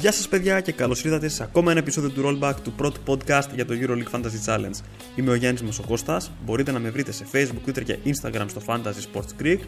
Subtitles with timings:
[0.00, 3.48] Γεια σας παιδιά και καλώς ήρθατε σε ακόμα ένα επεισόδιο του Rollback του πρώτου podcast
[3.54, 4.80] για το EuroLeague Fantasy Challenge.
[5.16, 9.12] Είμαι ο Γιάννης Μοσοκώστας, μπορείτε να με βρείτε σε Facebook, Twitter και Instagram στο Fantasy
[9.12, 9.58] Sports Creek.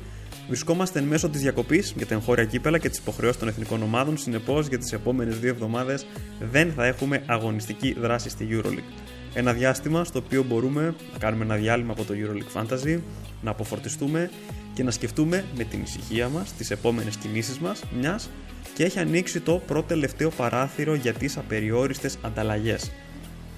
[0.47, 4.17] Βρισκόμαστε εν μέσω της διακοπής για τα εγχώρια κύπελα και τις υποχρεώσεις των εθνικών ομάδων,
[4.19, 6.07] συνεπώς για τις επόμενες δύο εβδομάδες
[6.51, 8.93] δεν θα έχουμε αγωνιστική δράση στη EuroLeague.
[9.35, 13.01] Ένα διάστημα στο οποίο μπορούμε να κάνουμε ένα διάλειμμα από το EuroLeague Fantasy,
[13.43, 14.31] να αποφορτιστούμε
[14.75, 18.31] και να σκεφτούμε με την ησυχία μας τις επόμενες κινήσεις μας, μιας
[18.75, 22.91] και έχει ανοίξει το πρώτο τελευταίο παράθυρο για τις απεριόριστες ανταλλαγές.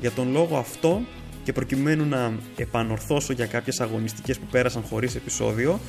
[0.00, 1.00] Για τον λόγο αυτό
[1.45, 5.80] και προκειμένου να επανορθώσω για κάποιες αγωνιστικές που πέρασαν χωρίς επεισόδιο,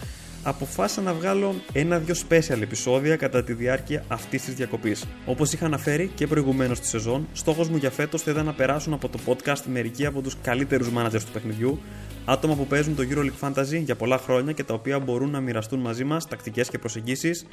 [0.44, 5.06] αποφάσισα να βγάλω ένα-δυο special επεισόδια κατά τη διάρκεια αυτής της διακοπής.
[5.26, 8.94] Όπως είχα αναφέρει και προηγουμένως στη σεζόν, στόχος μου για φέτος θα ήταν να περάσουν
[8.94, 11.80] από το podcast μερικοί από τους καλύτερους managers του παιχνιδιού,
[12.26, 15.80] άτομα που παίζουν το EuroLeague Fantasy για πολλά χρόνια και τα οποία μπορούν να μοιραστούν
[15.80, 17.46] μαζί μας τακτικές και προσεγγίσεις,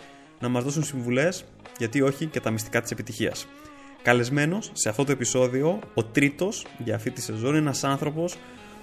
[0.42, 1.44] να μας δώσουν συμβουλές,
[1.78, 3.46] γιατί όχι και τα μυστικά της επιτυχίας.
[4.02, 8.36] Καλεσμένος σε αυτό το επεισόδιο, ο τρίτος για αυτή τη σεζόν είναι ένας άνθρωπος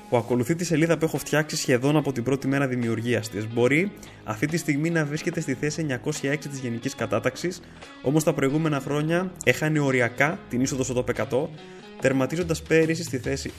[0.09, 3.47] που ακολουθεί τη σελίδα που έχω φτιάξει σχεδόν από την πρώτη μέρα δημιουργίας της.
[3.47, 3.91] Μπορεί
[4.23, 7.61] αυτή τη στιγμή να βρίσκεται στη θέση 906 της γενικής κατάταξης,
[8.01, 11.49] όμως τα προηγούμενα χρόνια έχανε οριακά την είσοδο στο top 100,
[12.01, 13.51] τερματίζοντας πέρυσι στη θέση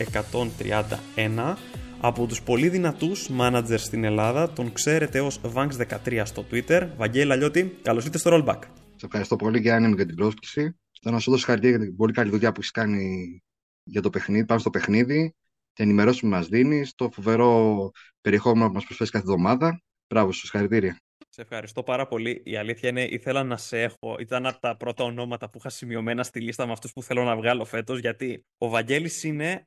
[1.15, 1.57] 131
[2.03, 6.89] από τους πολύ δυνατούς managers στην Ελλάδα, τον ξέρετε ως Vanks13 στο Twitter.
[6.97, 8.61] Βαγγέλη Αλλιώτη, καλώς ήρθατε στο Rollback.
[8.97, 10.79] Σε ευχαριστώ πολύ Γιάννη για την πρόσκληση.
[11.03, 13.39] Θέλω να σου δώσω χαρακτήρια για την πολύ καλή δουλειά που έχεις κάνει
[13.83, 15.35] για το παιχνίδι, πάνω στο παιχνίδι,
[15.73, 19.83] την ενημερώση που μας δίνεις, το φοβερό περιεχόμενο που μας προσφέρεις κάθε εβδομάδα.
[20.09, 21.01] Μπράβο, σου συγχαρητήρια.
[21.29, 22.43] Σε ευχαριστώ πάρα πολύ.
[22.45, 24.17] Η αλήθεια είναι, ήθελα να σε έχω.
[24.19, 27.37] Ήταν από τα πρώτα ονόματα που είχα σημειωμένα στη λίστα με αυτούς που θέλω να
[27.37, 29.65] βγάλω φέτος, γιατί ο Βαγγέλης είναι,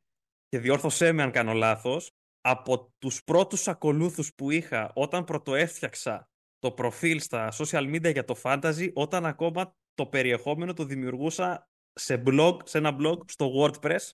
[0.50, 2.12] και διόρθωσέ με αν κάνω λάθος,
[2.46, 6.30] από τους πρώτους ακολούθους που είχα όταν πρωτοέφτιαξα
[6.60, 12.24] το προφίλ στα social media για το fantasy, όταν ακόμα το περιεχόμενο το δημιουργούσα σε
[12.26, 14.10] blog, σε ένα blog στο WordPress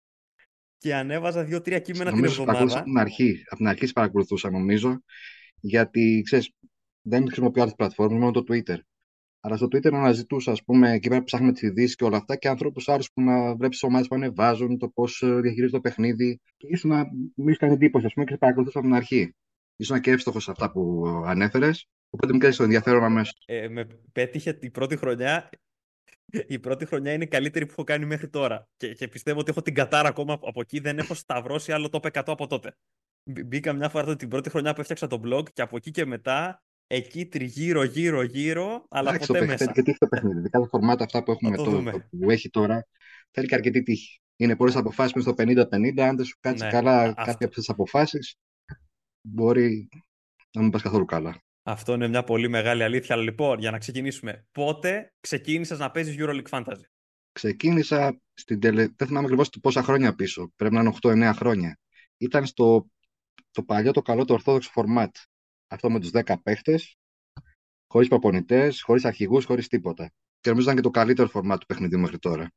[0.78, 2.78] και ανέβαζα δύο-τρία κείμενα νομίζω την εβδομάδα.
[2.78, 5.04] Από την αρχή, από την αρχή παρακολουθούσα νομίζω,
[5.60, 6.54] γιατί ξέρεις,
[7.02, 8.78] δεν χρησιμοποιώ άλλες πλατφόρμες, μόνο το Twitter.
[9.42, 12.36] Αλλά στο Twitter αναζητούσα, ας πούμε, εκεί πέρα που ψάχνουμε τις ειδήσεις και όλα αυτά
[12.36, 16.42] και ανθρώπους άλλου που να βλέπει τι ομάδες που ανεβάζουν, το πώς διαχειρίζεται το παιχνίδι.
[16.58, 17.06] Και ίσως να
[17.36, 19.36] μην κάνει εντύπωση, ας πούμε, και σε παρακολουθούσα από την αρχή.
[19.76, 21.88] Ήσουν και εύστοχος σε αυτά που ανέφερες.
[22.10, 23.44] Οπότε μου κάνει το ενδιαφέρον αμέσως.
[23.46, 25.50] Ε, με πέτυχε η πρώτη χρονιά.
[26.48, 28.68] Η πρώτη χρονιά είναι η καλύτερη που έχω κάνει μέχρι τώρα.
[28.78, 30.80] Και, και πιστεύω ότι έχω την κατάρα ακόμα από εκεί.
[30.80, 32.76] Δεν έχω σταυρώσει άλλο το 100 από τότε.
[33.24, 36.64] Μπήκα μια φορά την πρώτη χρονιά που έφτιαξα το blog και από εκεί και μετά
[36.92, 39.58] εκεί τριγύρω, γύρω, γύρω, αλλά Εντάξει, ποτέ το μέσα.
[39.58, 40.50] Θέλει και τύχη το παιχνίδι.
[40.50, 41.92] Κάθε φορμάτα αυτά που, έχουμε το το, δούμε.
[41.92, 42.88] το, που έχει τώρα
[43.32, 44.22] θέλει και αρκετή τύχη.
[44.36, 46.00] Είναι πολλές αποφάσεις μέσα στο 50-50.
[46.00, 47.46] Αν δεν σου κάτσει Ναι, καλά α- κάποια αυτό.
[47.46, 48.36] από τις αποφάσεις,
[49.22, 49.90] μπορεί
[50.52, 51.44] να μην πας καθόλου καλά.
[51.64, 53.16] Αυτό είναι μια πολύ μεγάλη αλήθεια.
[53.16, 54.48] Αλλά λοιπόν, για να ξεκινήσουμε.
[54.52, 56.84] Πότε ξεκίνησες να παίζεις EuroLeague Fantasy;
[57.32, 58.88] Ξεκίνησα στην τελε...
[58.96, 60.52] δεν θυμάμαι ακριβώς πόσα χρόνια πίσω.
[60.56, 61.80] Πρέπει να είναι 8-9 χρόνια.
[62.18, 62.88] Ήταν στο
[63.52, 65.10] το παλιό, το καλό, το ορθόδοξο format.
[65.70, 66.98] Αυτό με τους 10 παίχτες,
[67.88, 70.12] χωρίς προπονητές, χωρίς αρχηγούς, χωρίς τίποτα.
[70.40, 72.52] Και νομίζω ήταν και το καλύτερο format του παιχνιδιού μέχρι τώρα.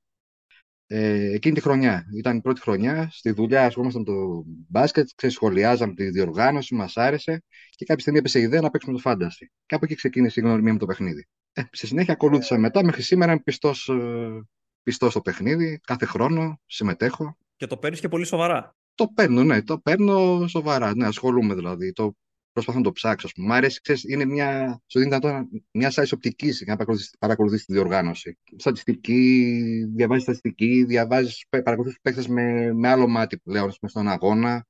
[0.87, 5.95] Ε, εκείνη τη χρονιά, ήταν η πρώτη χρονιά, στη δουλειά ασχολούμασταν με το μπάσκετ, ξεσχολιάζαμε
[5.95, 9.47] τη διοργάνωση, μας άρεσε και κάποια στιγμή έπεσε η ιδέα να παίξουμε το fantasy.
[9.67, 11.27] Και από εκεί ξεκίνησε η γνωριμία με το παιχνίδι.
[11.53, 14.47] Ε, στη συνέχεια ακολούθησα μετά, μέχρι σήμερα είμαι πιστός, ε,
[14.83, 17.37] πιστός στο παιχνίδι, κάθε χρόνο συμμετέχω.
[17.57, 18.77] Και το παίρνεις και πολύ σοβαρά.
[18.95, 21.93] Το παίρνω, ναι, το παίρνω σοβαρά, ναι, ασχολούμαι δηλαδή.
[21.93, 22.17] Το
[22.53, 23.47] προσπαθώ να το ψάξω, ας πούμε.
[23.47, 27.65] Μ' αρέσει, ξέρεις, είναι μια, σου δίνει δυνατότητα μια σάις οπτική για να παρακολουθείς, παρακολουθείς
[27.65, 28.39] τη διοργάνωση.
[28.57, 29.61] Στατιστική,
[29.95, 34.67] διαβάζεις στατιστική, διαβάζεις, παρακολουθείς παίκτες με, με άλλο μάτι πλέον πούμε, στον αγώνα.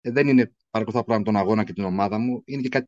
[0.00, 2.86] Ε, δεν είναι παρακολουθώ απλά τον αγώνα και την ομάδα μου, είναι και κάτι,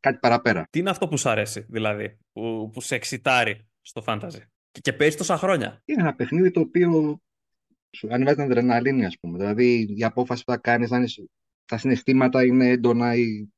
[0.00, 0.66] κάτι παραπέρα.
[0.70, 4.40] Τι είναι αυτό που σου αρέσει, δηλαδή, που, που σε εξητάρει στο fantasy.
[4.70, 7.20] Και, και παίζεις τόσα χρόνια; Είναι ένα παιχνίδι το οποίο
[7.96, 9.38] σου ανεβάζει την αδρεναλίνη, ας πούμε.
[9.38, 11.30] Δηλαδή, η απόφαση που θα κάνεις, αν είσαι-
[11.68, 13.52] τα συναισθήματα είναι έντονα, η,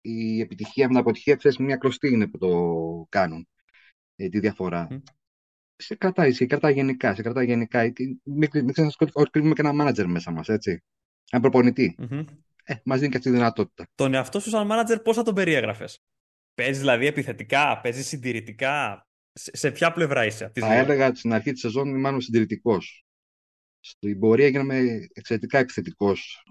[0.00, 3.48] η επιτυχία με την αποτυχία, ξέρεις, μια κλωστή είναι που το κάνουν,
[4.16, 4.86] ε, τη διαφορά.
[4.90, 4.96] Μμ.
[5.76, 7.80] Σε κρατάει, σε κρατάει γενικά, σε κρατάει γενικά.
[7.80, 7.92] Ε,
[8.22, 10.82] Μην μην ξεχνάς ότι κρύβουμε και ένα μάνατζερ μέσα μας, έτσι.
[11.30, 11.94] Ένα προπονητή.
[11.98, 12.24] Μμμ.
[12.64, 13.86] Ε, μας δίνει και αυτή τη δυνατότητα.
[13.94, 15.98] Τον εαυτό σου σαν manager πώς θα τον περιέγραφες;
[16.54, 21.14] Παίζεις δηλαδή επιθετικά, παίζεις συντηρητικά; Σε, σε ποια πλευρά είσαι από τις Θα δύο; έλεγα
[21.14, 23.04] στην αρχή της σεζόν είμαι μάλλον συντηρητικός.
[23.80, 26.44] Στην πορεία γίνομαι εξαιρετικά επιθετικός.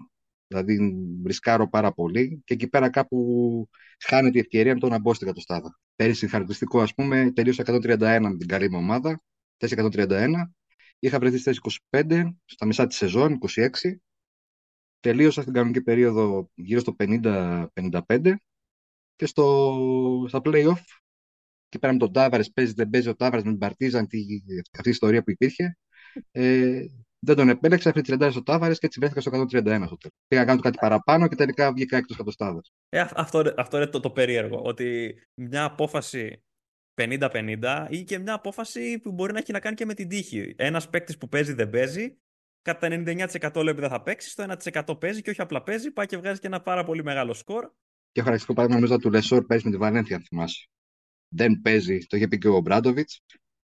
[0.46, 3.68] Δηλαδή βρισκάρω πάρα πολύ και εκεί πέρα κάπου
[3.98, 5.78] χάνεται η ευκαιρία με το να μπω στην κατοστάδα.
[5.96, 9.22] Πέρυσι χαρακτηριστικό ας πούμε τελείωσα 131 με την καλή μου ομάδα,
[9.56, 10.28] θέση 131.
[10.98, 11.60] Είχα βρεθεί στη θέση
[11.90, 13.68] 25, στα μισά της σεζόν, 26.
[15.00, 18.34] Τελείωσα στην κανονική περίοδο γύρω στο 50-55
[19.16, 20.82] και στο, στα play-off
[21.68, 24.02] Και πέρα με τον Τάβαρες, παίζει, δεν παίζει ο Τάβαρες με την Παρτίζαν,
[24.78, 25.76] αυτή η ιστορία που υπήρχε.
[26.30, 26.84] Ε,
[27.24, 30.16] δεν τον επέλεξα, έφερε 30 στο Τάβαρες και έτσι βρέθηκα στο 131 στο τέλος.
[30.26, 32.60] Πήγα να κάνω κάτι παραπάνω και τελικά βγήκα εκτός κατοστάδα.
[32.88, 34.60] Ε, αυτό, αυτό είναι το, το περίεργο.
[34.62, 36.42] Ότι μια απόφαση
[37.02, 40.54] 50-50 ή και μια απόφαση που μπορεί να έχει να κάνει και με την τύχη.
[40.56, 42.18] Ένας παίκτης που παίζει δεν παίζει,
[42.62, 44.56] κατά 99% λέει ότι δεν θα παίξει, το
[44.86, 47.70] 1% παίζει και όχι απλά παίζει, πάει και βγάζει και ένα πάρα πολύ μεγάλο σκορ.
[48.12, 50.68] Και χαρακτηριστικό παράδειγμα νομίζω του Λεσόρ παίζει με τη Βαλένθια, αν θυμάσαι.
[51.28, 53.10] Δεν παίζει, το είχε πει και ο Ομπράντοβιτς.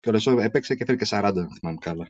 [0.01, 2.07] Και ο Λεσόρ έπαιξε και έφερε και 40, αν θυμάμαι καλά.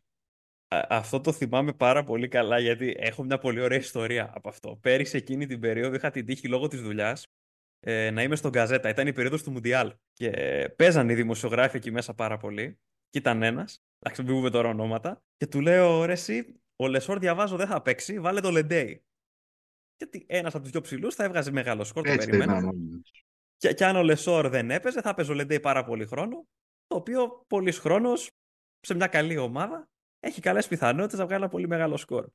[0.89, 4.79] Αυτό το θυμάμαι πάρα πολύ καλά γιατί έχω μια πολύ ωραία ιστορία από αυτό.
[4.81, 7.27] Πέρυσι εκείνη την περίοδο είχα την τύχη λόγω της δουλειάς
[7.81, 8.89] ε, να είμαι στο Gazzetta.
[8.89, 9.95] Ήταν η περίοδος του Μουντιάλ.
[10.13, 10.31] Και
[10.77, 12.79] παίζαν οι δημοσιογράφοι εκεί μέσα πάρα πολύ.
[13.11, 13.83] Και ήταν ένας.
[13.99, 15.23] Εντάξει, μην πούμε τώρα ονόματα.
[15.37, 19.05] Και του λέω, ρε, εσύ, ο Λεσόρ διαβάζω δεν θα παίξει, βάλε το Λεντέι.
[19.97, 22.07] Γιατί ένας από τους δύο ψηλούς θα έβγαζε μεγάλο σκορ.
[22.07, 22.73] Το περιμένα.
[23.57, 26.47] Και, και αν ο Λεσόρ δεν έπαιζε, θα έπαιζε ο Λεντέι πάρα πολύ χρόνο.
[26.87, 28.31] Το οποίο πολλή χρόνος
[28.81, 29.91] σε μια καλή ομάδα
[30.23, 32.27] έχει καλές πιθανότητες να βγάλει ένα πολύ μεγάλο σκορ.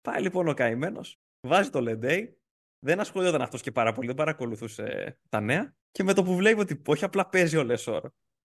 [0.00, 2.38] Πάει λοιπόν ο καημένος, βάζει το Λεντέι,
[2.78, 5.74] δεν ασχολιόταν αυτός και πάρα πολύ, δεν παρακολουθούσε τα νέα.
[5.90, 8.10] Και με το που βλέπει ότι όχι απλά παίζει ο Λεσόρ,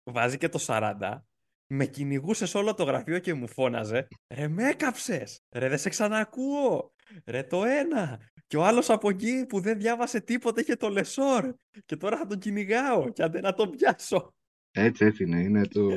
[0.04, 1.20] βάζει και το 40,
[1.68, 5.42] με κυνηγούσε σε όλο το γραφείο και μου φώναζε Ρε με έκαψες!
[5.56, 6.94] Ρε δεν σε ξανακούω!
[7.26, 8.20] Ρε το ένα!
[8.48, 11.54] Και ο άλλος από εκεί που δεν διάβασε τίποτα είχε το Λεσόρ!
[11.86, 14.36] Και τώρα θα τον κυνηγάω και αντί να τον πιάσω.
[14.72, 15.40] Έτσι, έτσι είναι.
[15.40, 15.90] είναι το...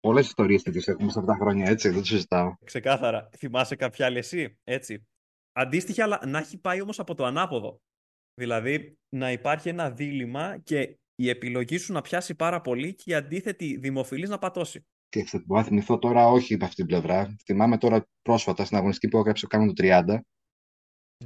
[0.00, 2.54] Πολλές ιστορίες τέτοιες έχουμε σε αυτά τα χρόνια, έτσι, δεν το συζητάω.
[2.64, 3.28] Ξεκάθαρα.
[3.36, 5.06] Θυμάσαι κάποια άλλη εσύ, έτσι.
[5.52, 7.80] Αντίστοιχα, αλλά να έχει πάει όμως από το ανάποδο.
[8.34, 13.14] Δηλαδή, να υπάρχει ένα δίλημα και η επιλογή σου να πιάσει πάρα πολύ και η
[13.14, 14.86] αντίθετη δημοφιλής να πατώσει.
[15.08, 17.36] Και μπορώ να θυμηθώ τώρα όχι από αυτή την πλευρά.
[17.44, 20.18] Θυμάμαι τώρα πρόσφατα στην αγωνιστική που έγραψε ο το 30,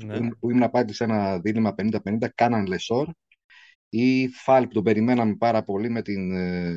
[0.05, 0.35] ναι.
[0.35, 3.09] που ήμουν πάλι σε ένα δίλημα 50-50, κάναν Λεσόρ
[3.88, 6.32] ή Φάλ που τον περιμέναμε πάρα πολύ με την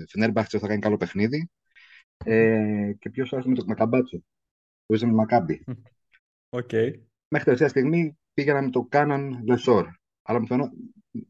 [0.07, 1.49] Φενέρμπαχτσε θα κάνει καλό παιχνίδι.
[2.25, 4.23] Ε, και ποιος άλλος με το Μακαμπάτσο,
[4.85, 5.63] που είσαι με Μακάμπι.
[6.49, 6.91] Okay.
[7.27, 9.87] Μέχρι τελευταία στιγμή πήγαινα με το Κάναν Λεσόρ.
[10.21, 10.71] Αλλά μου φαίνω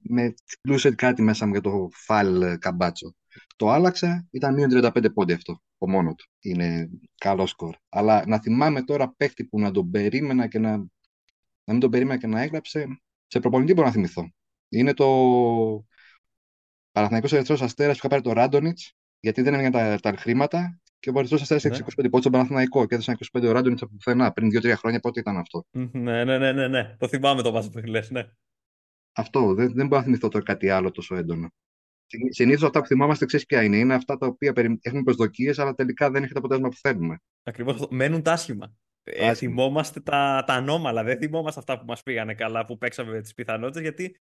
[0.02, 3.16] με κλούσε κάτι μέσα μου για το Φάλ Καμπάτσο.
[3.56, 6.26] Το άλλαξα, ήταν μείον 35 πόντι αυτό, από μόνο του.
[6.40, 7.76] Είναι καλό σκορ.
[7.90, 10.88] Αλλά να θυμάμαι τώρα παίχτη που να τον περίμενα και να, να
[11.74, 14.32] μην τον περίμενα και να έγραψε, σε προπονητή μπορώ να θυμηθώ.
[14.70, 15.06] Είναι το
[16.92, 21.10] Παναθηναϊκός Ερυθρός Αστέρας που είχα πάρει το Ράντονιτς, γιατί δεν έμειναν τα, τα χρήματα και
[21.10, 21.78] ο Ερυθρός Αστέρας ναι.
[21.78, 25.20] 25 πόντους στον Παναθηναϊκό και έδωσαν 25 ο Ράντονιτ από πουθενά πριν 2-3 χρόνια πότε
[25.20, 26.96] ήταν αυτό; Ναι, ναι, ναι, ναι, ναι.
[27.00, 28.24] Το θυμάμαι το βάζο που λες, ναι.
[29.14, 31.50] Αυτό, δεν, δεν μπορώ να θυμηθώ τώρα κάτι άλλο τόσο έντονο.
[32.30, 36.12] Συνήθως αυτά που θυμάμαστε, ξέρεις ποια είναι; Είναι αυτά τα οποία έχουμε προσδοκίες, αλλά τελικά
[36.12, 37.18] δεν έχει το αποτέλεσμα που θέλουμε.
[37.44, 37.88] Ακριβώς.
[37.90, 38.76] Μένουν τα άσχημα.
[39.04, 41.04] Ε, θυμόμαστε τα, τα ανώμαλα.
[41.04, 44.20] Δεν θυμόμαστε αυτά που μας πήγανε καλά, που παίξαμε με τις πιθανότητες, γιατί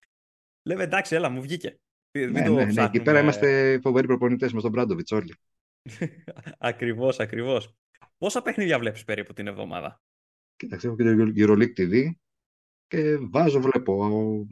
[0.62, 1.78] λέμε εντάξει, έλα, μου βγήκε.
[2.24, 2.82] Ναι, ναι, ναι, ναι.
[2.82, 5.34] Εκεί πέρα είμαστε φοβεροί προπονητές με τον Μπράντοβιτς όλοι.
[6.58, 7.74] ακριβώς, ακριβώς.
[8.18, 10.02] Πόσα παιχνίδια βλέπεις περίπου την εβδομάδα;
[10.56, 12.10] Κοίταξε, έχω και το EuroLeague TV
[12.86, 14.46] και βάζω, βλέπω.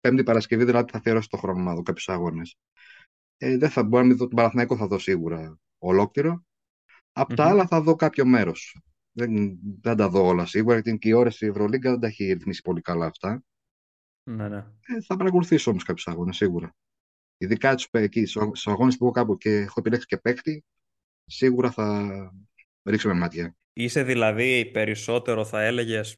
[0.00, 2.56] Πέμπτη Παρασκευή δηλαδή θα αφιερώσω το χρόνο να δω κάποιους αγώνες.
[3.36, 6.44] Ε, δεν θα μπορώ να δω τον Παναθηναϊκό, θα δω σίγουρα ολόκληρο.
[7.12, 7.36] Από mm-hmm.
[7.36, 8.78] τα άλλα θα δω κάποιο μέρος.
[9.12, 12.32] Δεν, δεν τα δω όλα σίγουρα, γιατί και η ώρα στη Ευρωλίγκα δεν τα έχει
[12.32, 13.42] ρυθμίσει πολύ καλά αυτά.
[14.22, 14.66] Ναι, ναι.
[14.80, 16.74] Ε, θα παρακολουθήσω όμως κάποιους αγώνες σίγουρα.
[17.42, 20.64] Ειδικά στους αγώνες που έχω κάπου και έχω επιλέξει και παίκτη,
[21.24, 22.10] σίγουρα θα
[22.84, 23.56] ρίξω με μάτια.
[23.72, 26.16] Είσαι δηλαδή περισσότερο, θα έλεγες,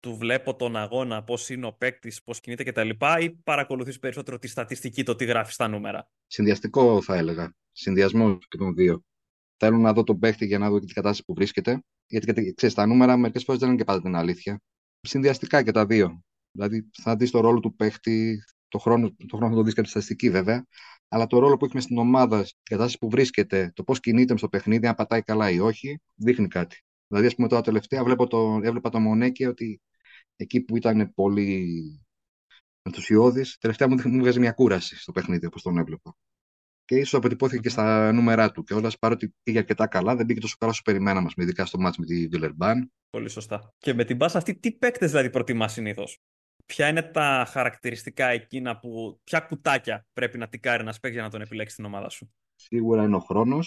[0.00, 2.88] του βλέπω τον αγώνα, πώς είναι ο παίκτης, πώς κινείται κτλ.
[3.20, 7.54] ή παρακολουθείς περισσότερο τη στατιστική, το τι γράφεις στα νούμερα; Συνδυαστικό θα έλεγα.
[7.72, 9.02] Συνδυασμό και των δύο.
[9.56, 11.82] Θέλω να δω τον παίκτη για να δω και την κατάσταση που βρίσκεται.
[12.06, 14.60] Γιατί ξέρεις, τα νούμερα μερικές φορές δεν είναι και πάντα την αλήθεια.
[15.00, 16.22] Συνδυαστικά και τα δύο.
[16.50, 19.82] Δηλαδή θα δεις το ρόλο του παίκτη, το χρόνο, το χρόνο θα το δεις και
[19.82, 20.66] τη στατιστική βέβαια,
[21.08, 24.48] αλλά το ρόλο που έχει στην ομάδα, η κατάσταση που βρίσκεται, το πώς κινείται στο
[24.48, 26.82] παιχνίδι, αν πατάει καλά ή όχι, δείχνει κάτι.
[27.06, 29.80] Δηλαδή, ας πούμε, τώρα τελευταία βλέπω το, έβλεπα το Μονέκη ότι
[30.36, 31.66] εκεί που ήταν πολύ
[32.82, 36.14] ενθουσιώδης, τελευταία μου, μου βγάζει μια κούραση στο παιχνίδι, όπως τον έβλεπα.
[36.84, 38.62] Και ίσως αποτυπώθηκε και στα νούμερά του.
[38.62, 42.00] Και όλας παρότι πήγε αρκετά καλά, δεν πήγε τόσο καλά όσο περιμέναμε, ειδικά στο μάτσο
[42.00, 42.92] με τη Βιλερμπάν.
[43.10, 43.74] Πολύ σωστά.
[43.78, 46.18] Και με την μπάσα αυτή, τι παίκτες δηλαδή προτιμάς συνήθως;
[46.66, 49.20] Ποια είναι τα χαρακτηριστικά εκείνα που.
[49.24, 52.32] Ποια κουτάκια πρέπει να τικάρει ένα παίκτη για να τον επιλέξει την ομάδα σου.
[52.54, 53.58] Σίγουρα είναι ο χρόνο,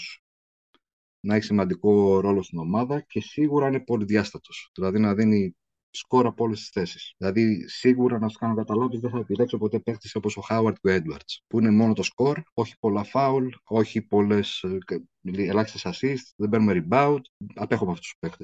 [1.19, 4.49] να έχει σημαντικό ρόλο στην ομάδα και σίγουρα είναι πολυδιάστατο.
[4.73, 5.55] Δηλαδή να δίνει
[5.95, 7.15] σκορ από όλε τι θέσει.
[7.17, 10.87] Δηλαδή, σίγουρα να σου κάνω καταλάβει, δεν θα επιλέξω ποτέ παίχτη όπω ο Χάουαρτ και
[10.87, 16.33] ο Έντουαρτ, που είναι μόνο το σκορ, όχι πολλά φάουλ, όχι πολλέ ε, ελάχιστε assist,
[16.35, 17.21] δεν παίρνουμε rebound.
[17.55, 18.43] Απέχω από αυτού του παίχτε.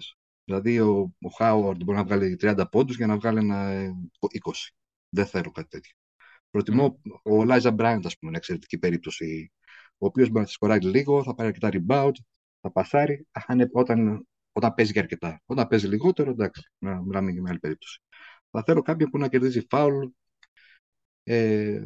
[0.52, 3.76] Δηλαδή, ο, ο Χάουαρτ μπορεί να βγάλει 30 πόντους για να βγάλει ένα 20.
[4.32, 4.40] Ε,
[5.10, 5.94] δεν θέλω κάτι τέτοιο.
[6.50, 7.12] Προτιμώ mm.
[7.24, 9.52] ο Λάιζα Μπράιντ, ας πούμε, είναι εξαιρετική περίπτωση
[9.98, 12.12] ο οποίος μπορεί να σκοράρει λίγο, θα πάρει αρκετά rebound,
[12.62, 13.28] θα πασάρει,
[13.72, 15.42] όταν, όταν παίζει και αρκετά.
[15.46, 18.02] Όταν παίζει λιγότερο, εντάξει, να μιλάμε για μια άλλη περίπτωση.
[18.50, 20.08] Θα θέλω κάποιον που να κερδίζει φάουλ,
[21.24, 21.86] ε,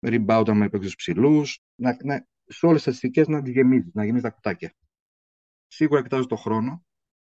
[0.00, 4.28] rebound με παίξει ψηλούς, να, να, σε όλες τις στατιστικές να τη γεμίζεις, να γεμίζεις
[4.28, 4.74] τα κουτάκια.
[5.66, 6.86] Σίγουρα κοιτάζω το χρόνο.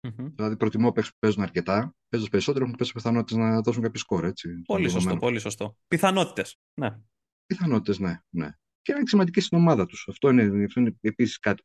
[0.01, 0.31] Mm-hmm.
[0.35, 1.95] Δηλαδή, προτιμώ παίξει που παίζουν αρκετά.
[2.09, 4.25] Παίζοντας περισσότερο, έχουν πέσει πιθανότητες να δώσουν κάποιο σκόρ.
[4.25, 5.77] Έτσι, πολύ σωστό, πολύ σωστό.
[5.87, 6.59] Πιθανότητες.
[6.73, 6.99] Ναι.
[7.45, 8.49] Πιθανότητες, ναι, ναι.
[8.81, 10.07] Και να είναι σημαντικοί στην ομάδα τους.
[10.09, 11.63] Αυτό είναι, αυτό είναι επίσης κάτι,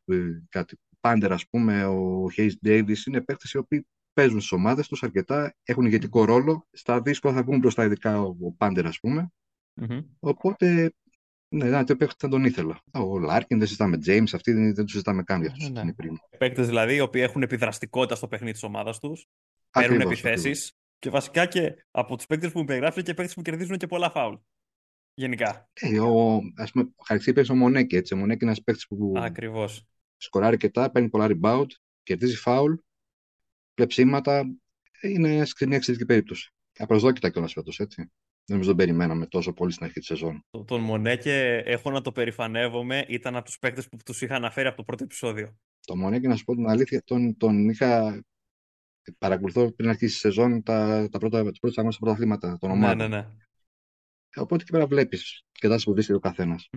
[0.49, 0.77] κάτι.
[0.99, 5.55] Πάντερ, ας πούμε, ο Hayes Davis είναι παίκτες οι οποίοι παίζουν στις ομάδες τους αρκετά,
[5.63, 6.67] έχουν ηγετικό ρόλο.
[6.71, 9.31] Στα δύσκολα θα βγουν μπροστά, ειδικά ο, ο Πάντερ, ας πούμε.
[9.81, 10.05] Mm-hmm.
[10.19, 10.93] Οπότε,
[11.55, 12.81] ναι, ένα τέτοιο θα τον ήθελα.
[12.91, 15.69] Ο Λάρκιν δεν συζητάμε James, αυτοί δεν, δεν τους συζητάμε καν για αυτούς.
[15.69, 15.93] Ναι, ναι.
[16.37, 19.27] Παίκτες δηλαδή, οι οποίοι έχουν επιδραστικότητα στο παιχνίδι της ομάδας τους,
[19.71, 23.77] παίρνουν επιθέσεις και βασικά και από τους παίκτες που μου περιγράφει και παίκτες που κερδίζουν
[23.77, 24.35] και πολλά φάουλ.
[25.13, 25.69] Γενικά.
[25.73, 26.89] Ε, ο, ας πούμε,
[27.47, 28.13] ο ο Μονέκη, έτσι.
[28.13, 29.85] Ο Μονέκη είναι ένας παίκτης που Ακριβώς.
[30.17, 31.67] σκοράρει αρκετά, παίρνει πολλά rebound,
[32.03, 32.73] κερδίζει φάουλ,
[33.73, 34.45] κλεψίματα.
[35.01, 36.53] Είναι μια εξαιρετική περίπτωση.
[36.77, 38.11] Απροσδόκητα κιόλας φέτος, έτσι.
[38.47, 40.45] Δεν νομίζω τον περιμέναμε τόσο πολύ στην αρχή της σεζόν.
[40.65, 44.77] Τον Μονέκε, έχω να το περηφανεύομαι, ήταν από τους παίκτες που τους είχα αναφέρει από
[44.77, 45.57] το πρώτο επεισόδιο.
[45.85, 48.23] Το Μονέκε, να σου πω την αλήθεια, τον, τον είχα.
[49.17, 52.97] Παρακολουθώ πριν αρχίσει τη σεζόν τα, τα πρώτα, τις πρώτες αγώνες πρωταθλήματα των ναι, ομάδων.
[52.97, 53.27] Ναι, ναι, ναι.
[54.35, 56.69] Οπότε εκεί πέρα βλέπεις και τα που βρίσκεται ο καθένας.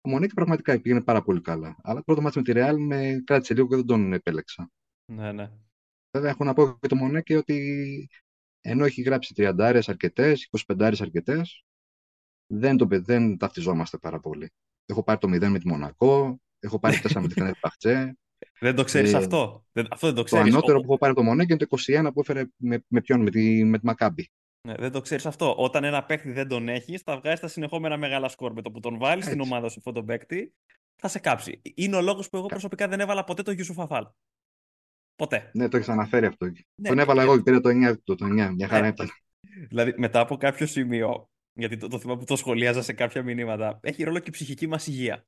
[0.00, 1.76] Ο Μονέκε πραγματικά πήγαινε πάρα πολύ καλά.
[1.82, 4.70] Αλλά πρώτο μάτι με τη Ρεάλ με κράτησε λίγο και δεν τον επέλεξα.
[5.04, 5.50] Ναι, ναι.
[6.10, 8.08] Βέβαια, έχω να πω για το Μονέκε ότι
[8.60, 11.64] ενώ έχει γράψει 30 αρκετές, 25 αρκετές,
[12.46, 14.50] δεν, το, δεν ταυτιζόμαστε πάρα πολύ.
[14.86, 18.18] Έχω πάρει το 0 με τη Μονακό, έχω πάρει 4 με τη Φενέρ Παχτσέ.
[18.60, 19.64] Δεν το ξέρεις ε, αυτό.
[19.90, 20.50] αυτό δεν το, ξέρεις.
[20.50, 23.20] το ανώτερο που έχω πάρει το Μονέκε είναι το 21 που έφερε με, με ποιον,
[23.20, 24.30] με τη, με τη Μακάμπη.
[24.68, 25.54] Ναι, δεν το ξέρεις αυτό.
[25.56, 28.52] Όταν ένα παίκτη δεν τον έχεις, θα βγάζει τα συνεχόμενα μεγάλα σκορ.
[28.52, 30.54] Με το που τον βάλεις στην ομάδα σου αυτόν τον παίκτη,
[30.96, 31.60] θα σε κάψει.
[31.74, 34.06] Είναι ο λόγος που εγώ προσωπικά δεν έβαλα ποτέ το Γιούσου Φαφάλ.
[35.20, 35.50] Ποτέ.
[35.52, 36.46] Ναι, το έχεις αναφέρει αυτό.
[36.46, 38.88] Ναι, τον έβαλα εγώ και πήρα το 9, το, το 9 μια χαρά ναι.
[38.88, 39.08] ήταν.
[39.68, 43.78] Δηλαδή, μετά από κάποιο σημείο, γιατί το, το θυμάμαι που το σχολίαζα σε κάποια μηνύματα,
[43.82, 45.26] έχει ρόλο και η ψυχική μας υγεία.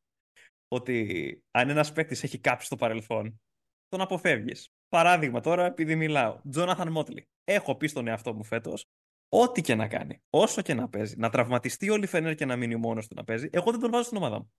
[0.69, 3.41] Ότι αν ένας παίκτης έχει κάψει στο παρελθόν,
[3.89, 4.69] τον αποφεύγεις.
[4.89, 7.27] Παράδειγμα τώρα, επειδή μιλάω, Τζόναθαν Μότλι.
[7.45, 8.85] Έχω πει στον εαυτό μου φέτος
[9.29, 12.57] ό,τι και να κάνει, όσο και να παίζει, να τραυματιστεί όλη η Φενέρ και να
[12.57, 14.53] μείνει μόνος του να παίζει, εγώ δεν τον βάζω στην ομάδα μου.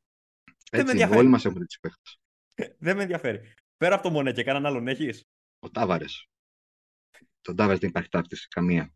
[0.45, 1.19] Έτσι, δεν με ενδιαφέρει.
[1.19, 2.09] Όλοι μας έχουμε τι παίχτε.
[2.85, 3.53] δεν με ενδιαφέρει.
[3.83, 5.23] Πέρα από το Μονέ και κανέναν άλλον έχεις;
[5.59, 6.29] Ο Τάβαρες.
[7.41, 8.47] Τον Τάβαρες δεν υπάρχει ταύτιση.
[8.47, 8.93] Καμία.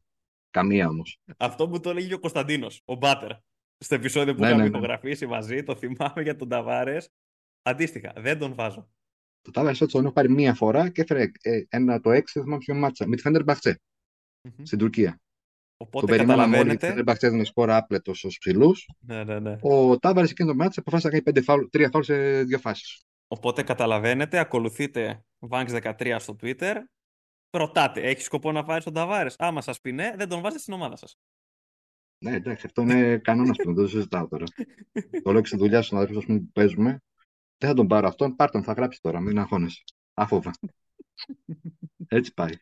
[0.50, 1.20] Καμία όμως.
[1.38, 3.32] Αυτό που το έλεγε ο Κωνσταντίνος, ο Μπάτερ.
[3.78, 5.28] Στο επεισόδιο που ναι, είχαμε ναι, ναι.
[5.28, 6.98] μαζί, το θυμάμαι για τον Ταβάρε.
[7.62, 8.90] Αντίστοιχα, δεν τον βάζω.
[9.42, 12.58] Το Τάβαρες τον έχω πάρει μία φορά και έφερε ε, ένα το 6, δεν θυμάμαι
[12.58, 13.08] ποιο μάτσα.
[13.08, 13.82] Με τη Φέντερ Μπαχτσέ.
[14.48, 14.62] Mm-hmm.
[14.64, 15.22] Στην Τουρκία.
[15.78, 16.76] Οπότε το περιμέναμε όλοι.
[16.76, 18.90] Δεν Μπαχτσέ με σπόρα άπλετος στου ψηλούς.
[19.00, 19.58] Ναι, ναι, ναι.
[19.62, 23.07] Ο Τάβαρες εκείνο το μάτσα αποφάσισε να κάνει φάουλ, τρία φάουλ σε δύο φάσεις.
[23.28, 26.76] Οπότε καταλαβαίνετε, ακολουθείτε Vanks13 στο Twitter.
[27.50, 30.74] Ρωτάτε, έχει σκοπό να βάλει τον Ταβάρες; Άμα σας πει ναι, δεν τον βάζετε στην
[30.74, 31.18] ομάδα σας.
[32.20, 34.46] Ναι, εντάξει, αυτό είναι κανόνας που δεν το συζητάω τώρα.
[35.24, 37.02] το λέω και στη δουλειά στους αδερφούς που παίζουμε.
[37.58, 39.84] Δεν θα τον πάρω αυτόν, πάρ τον, θα γράψει τώρα, μην αγχώνεσαι.
[40.14, 40.52] Άφοβα.
[42.08, 42.54] Έτσι πάει.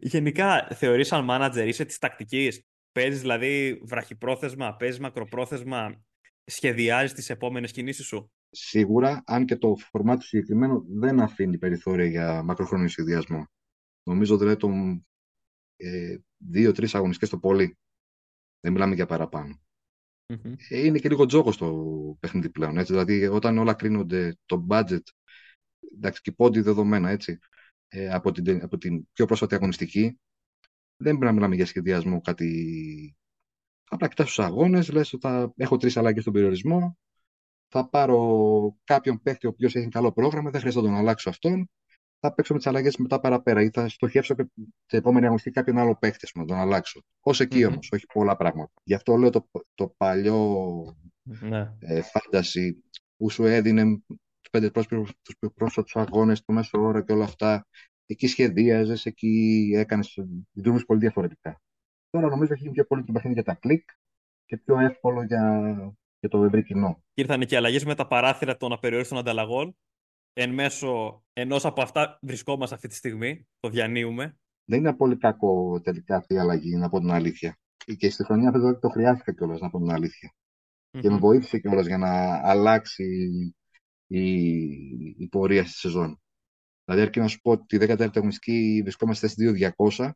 [0.00, 6.04] Γενικά, θεωρείς σαν manager, είσαι της τακτικής; Παίζεις δηλαδή βραχυπρόθεσμα, παίζεις μακροπρόθεσμα,
[6.44, 12.06] σχεδιάζεις τις επόμενες κινήσεις σου; Σίγουρα, αν και το φορμάτι του συγκεκριμένο δεν αφήνει περιθώρια
[12.06, 13.46] για μακροχρόνιο σχεδιασμό.
[14.02, 14.70] Νομίζω δηλαδή το
[15.76, 17.78] ε, δύο-τρεις αγωνιστικές το πολύ.
[18.60, 19.60] Δεν μιλάμε για παραπάνω.
[20.26, 20.54] Mm-hmm.
[20.68, 22.78] Ε, είναι και λίγο τζόγο το παιχνίδι πλέον.
[22.78, 22.92] Έτσι.
[22.92, 25.02] Δηλαδή, όταν όλα κρίνονται το budget,
[25.94, 27.38] εντάξει, και πόντι δεδομένα έτσι,
[27.88, 30.18] ε, από, την, από την πιο πρόσφατη αγωνιστική,
[30.96, 33.16] δεν πρέπει να μιλάμε για σχεδιασμό κάτι.
[33.84, 36.98] Απλά κοιτάς τους αγώνες, λες ότι θα έχω τρεις αλλαγές στον περιορισμό,
[37.76, 41.70] θα πάρω κάποιον παίχτη ο οποίος έχει καλό πρόγραμμα, δεν χρειάζεται να τον αλλάξω αυτόν.
[42.20, 44.46] Θα παίξω με τις αλλαγές μετά παραπέρα ή θα στοχεύσω και
[44.86, 47.02] σε επόμενη αγωνιστική κάποιον άλλο παίχτη να τον αλλάξω.
[47.20, 47.68] Ω εκεί mm-hmm.
[47.68, 48.72] όμως, όχι πολλά πράγματα.
[48.82, 51.72] Γι' αυτό λέω το, το παλιό ναι.
[51.78, 52.00] ε,
[53.16, 53.84] που σου έδινε
[54.40, 57.66] τους πέντε τους πρόσφατου αγώνες, το μέσο όρο και όλα αυτά.
[58.06, 60.18] Εκεί σχεδίαζες, εκεί έκανες
[60.52, 61.60] δρόμου πολύ διαφορετικά.
[62.10, 63.88] Τώρα νομίζω έχει γίνει πιο πολύ το παιχνίδι για τα κλικ
[64.44, 67.02] και πιο εύκολο για και το ευρύ κοινό.
[67.14, 69.76] Ήρθαν και αλλαγές με τα παράθυρα των απεριόριστων ανταλλαγών.
[70.32, 73.48] Εν μέσω ενός από αυτά βρισκόμαστε αυτή τη στιγμή.
[73.60, 74.38] Το διανύουμε.
[74.64, 77.58] Δεν είναι πολύ κακό τελικά αυτή η αλλαγή, να πω την αλήθεια.
[77.96, 80.34] Και στη χρονιά αυτό το χρειάστηκα κιόλας, να πω την αληθεια
[80.90, 83.30] Και με βοήθησε κιόλας για να αλλάξει
[84.06, 84.24] η,
[85.18, 86.20] η πορεία στη σεζόν.
[86.84, 90.10] Δηλαδή, αρκεί να σου πω ότι τη 14η αγωνιστική βρισκόμαστε στη 2.200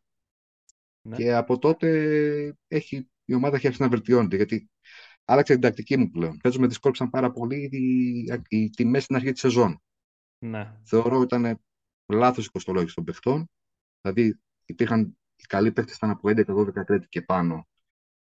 [1.02, 1.16] ναι.
[1.16, 1.88] και από τότε
[2.68, 4.36] έχει, η ομάδα έχει αρχίσει να βελτιώνεται.
[4.36, 4.70] Γιατί
[5.30, 6.37] άλλαξε την τακτική μου πλέον.
[6.37, 9.82] Παίζω με δυσκόλυψαν πάρα πολύ οι, οι τιμές στην αρχή της σεζόν.
[10.38, 10.76] Ναι.
[10.85, 11.61] Θεωρώ ότι ήταν
[12.06, 13.50] λάθος η κοστολόγηση των παιχτών.
[14.00, 17.68] Δηλαδή υπήρχαν οι καλοί παίχτες ήταν από 11-12 credit και πάνω.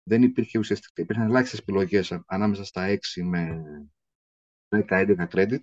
[0.04, 3.64] Δεν υπήρχε ουσιαστικά, υπήρχαν ελάχιστες επιλογές ανάμεσα στα 6 με
[4.70, 5.62] 10-11 credit.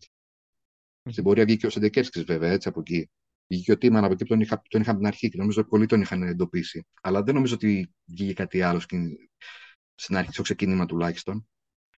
[1.10, 3.10] Στην πορεία βγήκε ο Σεντεκέρσκης βέβαια έτσι από εκεί.
[3.46, 5.60] Βγήκε ο Τίμαν από εκεί που τον είχα, τον είχα από την αρχή και νομίζω
[5.60, 6.86] ότι πολλοί τον είχαν εντοπίσει.
[7.02, 8.80] Αλλά δεν νομίζω ότι βγήκε κάτι άλλο
[9.98, 11.48] στην αρχή, στο ξεκίνημα τουλάχιστον.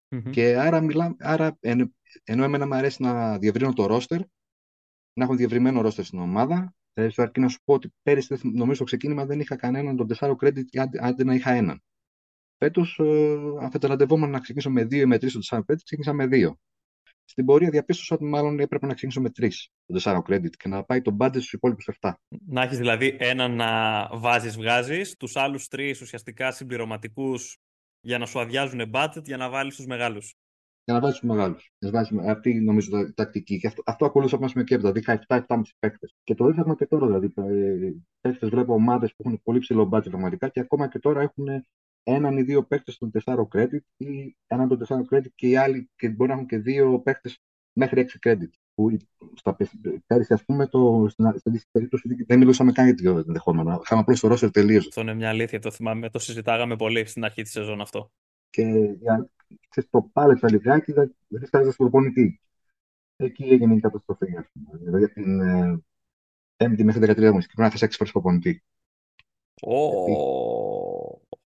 [0.09, 0.31] Mm-hmm.
[0.31, 4.21] Και άρα, μιλά, άρα εν, ενώ εμένα μου αρέσει να διευρύνω το ρόστερ,
[5.13, 8.75] να έχω διευρυμένο ρόστερ στην ομάδα, ε, στο αρκεί να σου πω ότι πέρυσι, νομίζω
[8.75, 10.63] στο ξεκίνημα δεν είχα κανέναν τον 4 credit,
[11.01, 11.83] άντε να είχα έναν.
[12.57, 16.13] Φέτος, ε, αν θα να ξεκινήσω με 2 ή με 3 στο 4 credit, ξεκίνησα
[16.13, 16.59] με 2.
[17.25, 20.85] Στην πορεία διαπίστωσα ότι μάλλον έπρεπε να ξεκινήσω με 3 το 4 credit και να
[20.85, 22.13] πάει το budget στους υπόλοιπους 7.
[22.47, 27.59] Να έχεις δηλαδή έναν να βάζεις, βγάζεις, τους άλλους τρεις ουσιαστικά συμπληρωματικούς
[28.01, 30.35] για να σου αδειάζουν budget για να βάλεις τους μεγάλους.
[30.85, 31.73] Για να βάλεις τους μεγάλους.
[32.27, 33.59] Αυτή νομίζω η τακτική.
[33.59, 34.93] Και αυτό, αυτό ακολούθησα από με κέρδα.
[34.93, 36.15] Δηλαδή 17-7,5 παίκτες.
[36.25, 37.07] Και το είχαμε και τώρα.
[37.07, 41.21] Δηλαδή, ε, παίκτες βλέπω ομάδες που έχουν πολύ ψηλό budget πραγματικά και ακόμα και τώρα
[41.21, 41.47] έχουν
[42.03, 45.91] έναν ή δύο παίκτες των 4 credit ή έναν των 4 credit και οι άλλοι
[45.97, 47.43] και μπορεί να έχουν και δύο παίκτες
[47.73, 48.51] μέχρι 6 credit.
[48.81, 48.97] Που
[49.35, 49.57] στα
[50.07, 53.81] πέρυσι, ας πούμε, το, στην, στην περίπτωση δεν μιλούσαμε καν για το ενδεχόμενο.
[53.83, 54.87] Είχαμε απλώς το ρόσερ τελείως.
[54.87, 55.59] Αυτό είναι μια αλήθεια.
[55.59, 58.11] Το θυμάμαι, το συζητάγαμε πολύ στην αρχή της σεζόν αυτό.
[58.51, 58.63] Και
[59.01, 59.31] για,
[59.69, 62.41] ξέρεις, το πάλεψα λιγάκι, δεν χρειάζεται στον προπονητή.
[63.17, 64.79] Εκεί έγινε η καταστροφή, ας πούμε.
[64.83, 65.83] Δηλαδή από την ε,
[66.57, 68.63] 5η μέχρι 13 αγωνιστική πρέπει να θες 6 φορές προπονητή.
[69.61, 70.11] Oh.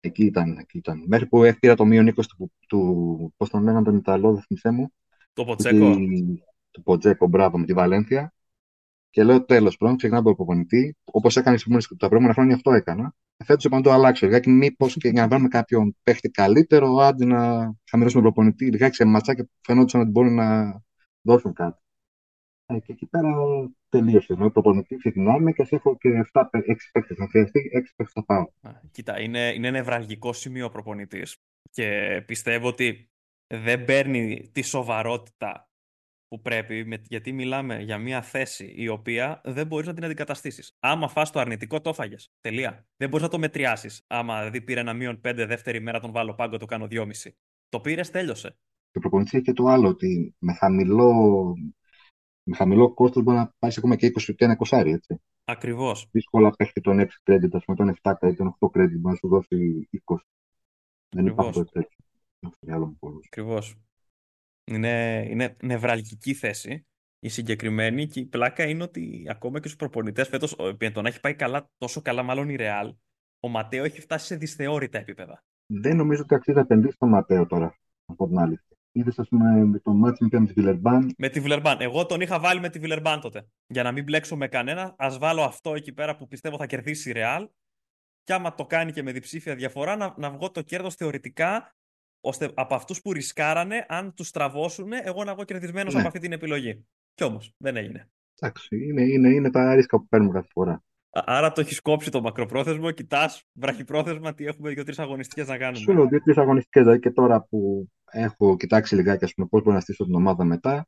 [0.00, 1.04] Εκεί ήταν, εκεί ήταν.
[1.06, 4.70] Μέχρι που έφτιαρα το μείον 20 του, του πώς τον λέγανε τον Ιταλό, δεν θυμίσέ
[4.70, 4.92] μου.
[5.32, 5.96] Το Ποτσέκο.
[6.74, 8.34] Του Ποτσέκο, μπράβο, με τη Βαλένθια.
[9.10, 10.96] Και λέω τέλος πρώτον, ξεκινάω από προπονητή.
[11.04, 11.58] Όπως έκανε
[11.98, 13.14] τα προηγούμενα χρόνια, αυτό έκανα.
[13.44, 14.26] Φέτος είπα να το αλλάξω.
[14.26, 18.70] Λιγάκι, μήπως και για να βάλουμε κάποιον παίχτη καλύτερο, άντε να χαμηλώσουμε προπονητή.
[18.70, 20.80] Λιγάκι σε ματσάκια που φαινόταν ότι μπορούν να
[21.22, 21.82] δώσουν κάτι.
[22.66, 23.30] Ε, και εκεί πέρα
[23.88, 24.36] τελείωσε.
[24.36, 26.48] Με προπονητή ξεκινάμε και ας έχω και 7-6
[26.92, 28.46] παίκτες να χρειαστεί, 6 παίκτες θα πάω.
[28.90, 31.36] Κοίτα, είναι, είναι νευραλγικό σημείο ο προπονητής.
[31.70, 33.10] Και πιστεύω ότι
[33.46, 35.68] δεν παίρνει τη σοβαρότητα
[36.34, 40.76] που πρέπει, γιατί μιλάμε για μια θέση η οποία δεν μπορείς να την αντικαταστήσεις.
[40.80, 42.16] Άμα φας το αρνητικό, το έφαγε.
[42.40, 42.86] Τελεία.
[42.96, 44.04] Δεν μπορείς να το μετριάσεις.
[44.06, 47.34] Άμα δηλαδή πήρε ένα μείον 5 δεύτερη μέρα, τον βάλω πάγκο, το κάνω 2,5.
[47.68, 48.56] Το πήρες, τέλειωσε.
[48.90, 51.12] Το προπονητή έχει και το άλλο, ότι με χαμηλό
[52.42, 55.20] με χαμηλό κόστος μπορεί να πάει ακόμα και 20 και ένα κοσάρι, έτσι.
[55.44, 56.08] Ακριβώς.
[56.10, 59.14] Δύσκολα πέφτει τον 6 credit, ας πούμε, τον 7 credit, τον 8 credit, μπορεί να
[59.14, 60.16] σου δώσει 20.
[61.08, 61.98] Δεν υπάρχει τέτοιο.
[63.26, 63.76] Ακριβώς.
[64.64, 66.86] Είναι, είναι νευραλγική θέση
[67.24, 70.56] η συγκεκριμένη και η πλάκα είναι ότι ακόμα και στους προπονητές φέτος,
[70.92, 72.94] τον έχει πάει καλά, τόσο καλά, μάλλον η Ρεάλ,
[73.40, 75.44] ο Ματέο έχει φτάσει σε δυσθεώρητα επίπεδα.
[75.66, 78.60] Δεν νομίζω ότι αξίζει να επενδύσει τον Ματέο τώρα, από την άλλη.
[78.92, 81.14] Είδες, ας πούμε, με το μάτι με τη Βιλερμπάν.
[81.18, 81.80] Με τη Βιλερμπάν.
[81.80, 83.46] Εγώ τον είχα βάλει με τη Βιλερμπάν τότε.
[83.66, 87.08] Για να μην μπλέξω με κανένα, ας βάλω αυτό εκεί πέρα που πιστεύω θα κερδίσει
[87.08, 87.48] η Ρεάλ.
[88.22, 91.74] Και άμα το κάνει και με διψήφια διαφορά, να, να βγω το κέρδος θεωρητικά
[92.24, 95.98] ώστε από αυτούς που ρισκάρανε, αν τους τραβώσουν, εγώ να βγω κερδισμένος ναι.
[95.98, 96.86] από αυτή την επιλογή.
[97.14, 98.10] Κι όμως δεν έγινε.
[98.40, 100.82] Εντάξει, είναι, είναι, είναι τα ρίσκα που παίρνουμε κάθε φορά.
[101.10, 105.78] Άρα το έχεις κόψει το μακροπρόθεσμο, κοιτάς βραχυπρόθεσμα τι έχουμε δύο-τρεις αγωνιστικές να κάνουμε.
[105.78, 110.04] Σου λέω δύο-τρεις αγωνιστικές, δηλαδή και τώρα που έχω κοιτάξει λιγάκι πώς μπορεί να στήσω
[110.04, 110.86] την ομάδα μετά.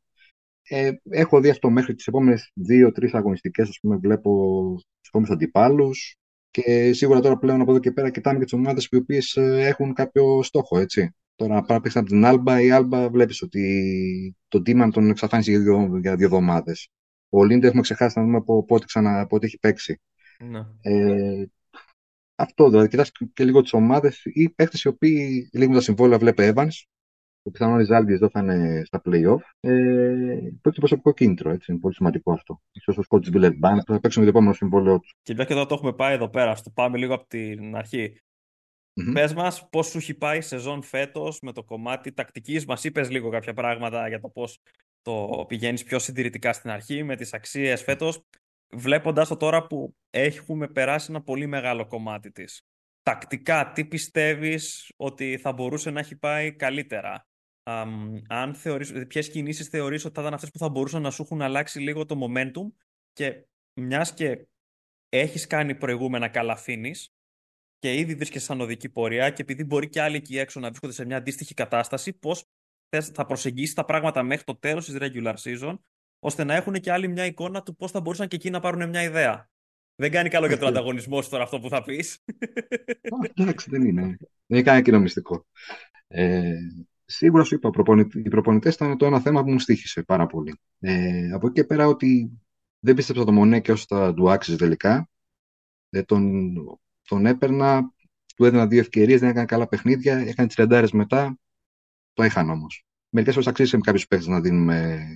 [0.68, 4.30] Ε, έχω δει αυτό μέχρι τις επόμενες δύο-τρεις αγωνιστικές, ας πούμε, βλέπω
[4.76, 6.16] τους επόμενους αντιπάλους.
[6.50, 9.66] Και σίγουρα τώρα πλέον από εδώ και πέρα κοιτάμε και τις ομάδες οι οποίες ε,
[9.66, 11.14] έχουν κάποιο στόχο, έτσι.
[11.36, 15.60] Τώρα να παίξει από την Άλμπα, η Άλμπα βλέπεις ότι το Τίμαν τον εξαφάνισε για
[15.60, 16.88] δύο, για δύο εβδομάδες.
[17.28, 20.00] Ο Λίντες έχουμε ξεχάσει να δούμε από πότε, ξανα, πότε έχει παίξει.
[20.38, 20.60] Ναι.
[20.80, 21.44] Ε,
[22.34, 26.52] αυτό δηλαδή, κοιτάς και λίγο τις ομάδες ή παίχτε οι οποίοι λίγο τα συμβόλαια βλέπει
[26.54, 26.84] Evans,
[27.42, 29.40] που πιθανόν οι Ζάλμπι εδώ θα είναι στα playoff.
[29.60, 32.60] Ε, το προσωπικό κίνητρο, έτσι, είναι πολύ σημαντικό αυτό.
[32.82, 35.08] σω ο Σκότ Μπάν που θα παίξουν το επόμενο συμβόλαιο του.
[35.22, 38.20] Και μια και εδώ το έχουμε πάει εδώ πέρα, το πάμε λίγο από την αρχή.
[39.00, 39.12] Mm-hmm.
[39.12, 42.64] Πες μας, πώς σου έχει πάει η σεζόν φέτος με το κομμάτι τακτικής.
[42.64, 44.58] Μας είπες λίγο κάποια πράγματα για το πώς
[45.02, 48.22] το πηγαίνεις πιο συντηρητικά στην αρχή, με τις αξίες φέτος
[48.74, 52.62] βλέποντας το τώρα που έχουμε περάσει ένα πολύ μεγάλο κομμάτι της.
[53.02, 57.26] Τακτικά, τι πιστεύεις ότι θα μπορούσε να έχει πάει καλύτερα;
[57.68, 61.22] Um, αν θεωρείς, ποιες κινήσεις θεωρείς ότι θα ήταν αυτές που θα μπορούσαν να σου
[61.22, 62.72] έχουν αλλάξει λίγο το momentum
[63.12, 63.46] και
[63.80, 64.46] μιας και
[65.08, 67.15] έχεις κάνει προηγούμενα καλά φίνεις
[67.78, 70.92] και ήδη βρίσκεσαι σαν οδική πορεία και επειδή μπορεί και άλλοι εκεί έξω να βρίσκονται
[70.92, 72.44] σε μια αντίστοιχη κατάσταση, πώς
[73.12, 75.78] θα προσεγγίσεις τα πράγματα μέχρι το τέλος της regular season
[76.18, 78.88] ώστε να έχουν και άλλη μια εικόνα του πώς θα μπορούσαν και εκεί να πάρουν
[78.88, 79.50] μια ιδέα.
[79.94, 82.24] Δεν κάνει καλό για τον ανταγωνισμό σου τώρα αυτό που θα πεις.
[83.34, 84.02] Εντάξει, δεν είναι.
[84.02, 85.46] Δεν είναι κανένα κοινό μυστικό.
[86.08, 86.54] Ε,
[87.08, 87.70] Σίγουρα σου είπα,
[88.14, 90.60] οι προπονητές ήταν το ένα θέμα που μου στήχησε πάρα πολύ.
[90.78, 92.40] Ε, από εκεί και πέρα ότι
[92.78, 95.08] δεν πίστεψα το Μονέ και όσο θα του άξιζε τελικά.
[95.90, 96.52] Ε, τον,
[97.06, 97.92] τον έπαιρνα,
[98.36, 101.38] του έδινα δύο ευκαιρίες, δεν έκανε καλά παιχνίδια, έκανε τριαντάρε μετά.
[102.12, 102.86] Το είχαν όμως.
[103.08, 105.06] Μερικές φορές αξίζει με κάποιους παίχτε να δίνουμε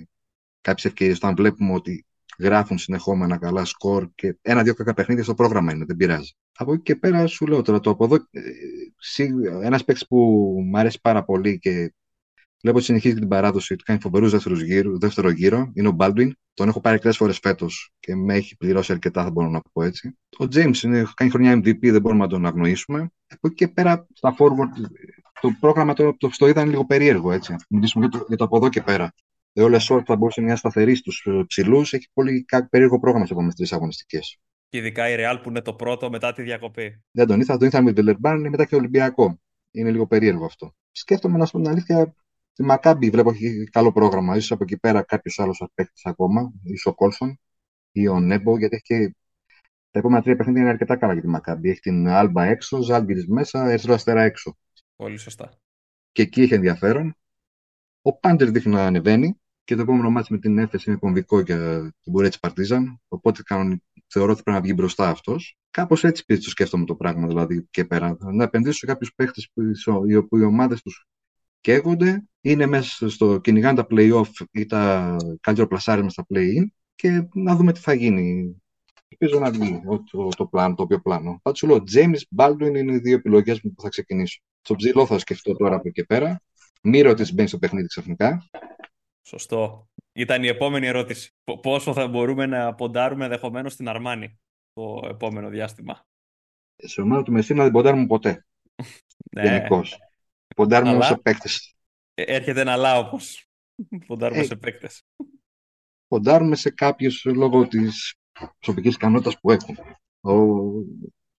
[0.61, 2.05] κάποιες ευκαιρίες όταν βλέπουμε ότι
[2.39, 6.31] γράφουν συνεχόμενα καλά σκορ και ένα-δύο κακά παιχνίδια στο πρόγραμμα είναι, δεν πειράζει.
[6.53, 8.15] Από εκεί και πέρα σου λέω τώρα το από εδώ.
[8.15, 8.41] Ε,
[9.61, 10.17] Ένας παίκτης που
[10.65, 11.93] μου αρέσει πάρα πολύ και
[12.61, 16.29] βλέπω ότι συνεχίζει την παράδοση του, κάνει φοβερούς γύρου, δεύτερο γύρο, είναι ο Baldwin.
[16.53, 19.83] Τον έχω πάρει αρκετές φορές φέτος και με έχει πληρώσει αρκετά, θα μπορώ να πω
[19.83, 20.17] έτσι.
[20.39, 22.99] Ο James είναι, κάνει χρονιά MVP, δεν μπορούμε να τον αγνοήσουμε.
[23.27, 24.89] Από εκεί και πέρα, στα forward,
[25.41, 27.55] το πρόγραμμα το, το, το είδαν λίγο περίεργο έτσι.
[27.69, 29.13] Μιλήσουμε για το, για το από εδώ και πέρα.
[29.53, 31.93] Ο Λεσόρ θα μπορούσε μια σταθερή στους ε, ψηλούς.
[31.93, 34.39] Έχει πολύ περίεργο πρόγραμμα στις επόμενες τρεις αγωνιστικές.
[34.69, 37.03] Και ειδικά η Real που είναι το πρώτο μετά τη διακοπή.
[37.11, 39.39] Δεν τον ήθελα, τον ήθελα με Βιλερμπάν μετά και Ολυμπιακό.
[39.71, 40.75] Είναι λίγο περίεργο αυτό.
[40.91, 42.15] Σκέφτομαι να σου πω την αλήθεια,
[42.53, 44.39] τη Μακάμπη βλέπω έχει καλό πρόγραμμα.
[44.39, 47.39] σω από εκεί πέρα κάποιος άλλος παίκτης ακόμα, ίσω ο Κόλσον
[47.91, 49.15] ή ο Νέμπο, γιατί έχει και
[49.91, 51.69] τα επόμενα τρία παιχνίδια είναι αρκετά καλά για τη Μακάμπη.
[51.69, 54.57] Έχει την Άλμπα έξω, Ζάλγκυρη μέσα, Ερυθρό Αστέρα έξω.
[54.95, 55.59] Πολύ σωστά.
[56.11, 57.15] Και εκεί έχει ενδιαφέρον.
[58.01, 61.91] Ο Πάντερ δείχνει να ανεβαίνει και το επόμενο μάτι με την Έφεση είναι κομβικό για
[62.01, 63.01] την πορεία της Παρτίζαν.
[63.07, 63.41] Οπότε
[64.07, 65.57] θεωρώ ότι πρέπει να βγει μπροστά αυτός.
[65.71, 68.17] Κάπως έτσι το σκέφτομαι το πράγμα δηλαδή και πέρα.
[68.19, 69.41] Να επενδύσω σε κάποιους παίχτε
[70.29, 71.07] που οι ομάδες τους
[71.61, 76.63] καίγονται, είναι μέσα στο κυνηγάνε τα play-off ή τα καλύτερο πλασάρισμα στα play-in
[76.95, 78.55] και να δούμε τι θα γίνει.
[79.07, 81.39] Ελπίζω να βγει το, το, πλάνο, το οποίο πλάνο.
[81.43, 84.41] Θα σου λέω, James Baldwin είναι οι δύο επιλογές μου που θα ξεκινήσω.
[84.61, 86.41] Στο ψηλό θα σκεφτώ τώρα από εκεί πέρα.
[86.81, 88.49] Μη ρωτήσεις μπαίνει στο παιχνίδι ξαφνικά.
[89.21, 89.89] Σωστό.
[90.13, 91.31] Ήταν η επόμενη ερώτηση.
[91.61, 94.39] Πόσο θα μπορούμε να ποντάρουμε ενδεχομένως στην Αρμάνη
[94.73, 96.05] το επόμενο διάστημα;
[96.75, 98.45] Σε ομάδα του Μεσίνα δεν ποντάρουμε ποτέ.
[99.35, 99.43] ναι.
[99.43, 99.97] Γενικώς.
[100.55, 101.05] Ποντάρουμε Αλλά...
[101.05, 101.75] σε παίκτες.
[102.13, 103.45] Ε, έρχεται ένα λάο όπως.
[104.07, 105.03] Ποντάρουμε ε, σε παίκτες.
[106.07, 108.15] Ποντάρουμε σε κάποιους λόγω της
[108.59, 109.77] προσωπικής ικανότητας που έχουν.
[110.21, 110.33] Ο...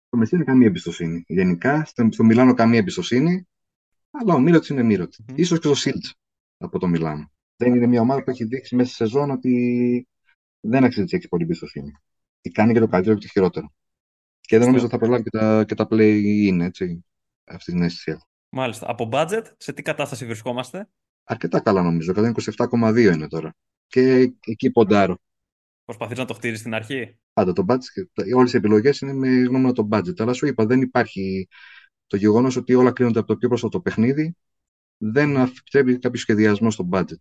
[0.06, 1.24] Στο Μεσίνα καμία εμπιστοσύνη.
[1.26, 3.48] Γενικά, στο, στο Μιλάνο καμία εμπιστοσύνη.
[4.10, 5.14] Αλλά ο Μύρωτ είναι Μύρωτ.
[5.28, 5.44] Mm.
[5.44, 6.14] σω και ο Σίλτς
[6.56, 10.08] από το Μιλάνο δεν είναι μια ομάδα που έχει δείξει μέσα στη σεζόν ότι
[10.60, 11.92] δεν αξίζει να έχει πολύ εμπιστοσύνη.
[12.40, 13.72] Ή κάνει και το καλύτερο και το χειρότερο.
[14.40, 17.04] Και δεν νομίζω ότι θα προλάβει και τα, και τα play-in, έτσι,
[17.44, 18.18] αυτή την αίσθηση.
[18.54, 18.90] Μάλιστα.
[18.90, 20.88] Από budget, σε τι κατάσταση βρισκόμαστε;
[21.24, 22.12] Αρκετά καλά νομίζω.
[22.16, 23.54] 127,2 είναι τώρα.
[23.86, 25.18] Και εκεί ποντάρω.
[25.84, 28.34] Προσπαθείς να το χτίζει στην αρχή; Πάντα το budget.
[28.36, 30.20] Όλες οι επιλογές είναι με γνώμονα το budget.
[30.20, 31.48] Αλλά σου είπα, δεν υπάρχει
[32.06, 34.36] το γεγονός ότι όλα κρίνονται από το πιο πρόσφατο παιχνίδι.
[34.98, 37.20] Δεν επιτρέπει κάποιο σχεδιασμό στο budget.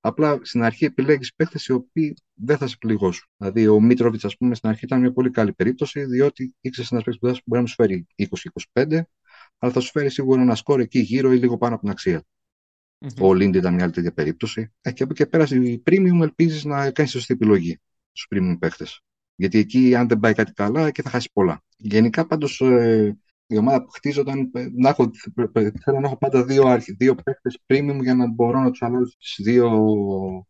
[0.00, 3.28] Απλά στην αρχή επιλέγεις παίχτε οι οποίοι δεν θα σε πληγώσουν.
[3.36, 7.04] Δηλαδή, ο Μίτροβιτς, ας πούμε, στην αρχή ήταν μια πολύ καλή περίπτωση, διότι ήξερες ένας
[7.04, 8.06] παίχτη που μπορεί να σου φέρει
[8.72, 9.02] 20-25,
[9.60, 12.22] αλλά θα σου φέρει σίγουρα ένα σκόρ εκεί γύρω ή λίγο πάνω από την αξία.
[13.04, 13.20] Mm-hmm.
[13.20, 14.72] Ο Λίντι ήταν μια άλλη τέτοια περίπτωση.
[14.80, 17.80] Ε, και από εκεί και πέρα, η premium ελπίζεις να κάνεις σωστή επιλογή
[18.12, 19.00] στους premium παίχτες.
[19.34, 21.62] Γιατί εκεί, αν δεν πάει κάτι καλά, εκεί θα χάσεις πολλά.
[21.76, 25.10] Γενικά, πάντως, ε, η ομάδα που χτίζονταν, ε, να έχω,
[25.84, 29.12] θέλω να έχω πάντα δύο, αρχι, δύο παίχτες premium για να μπορώ να τους αλλάζω
[29.18, 30.46] στις δύο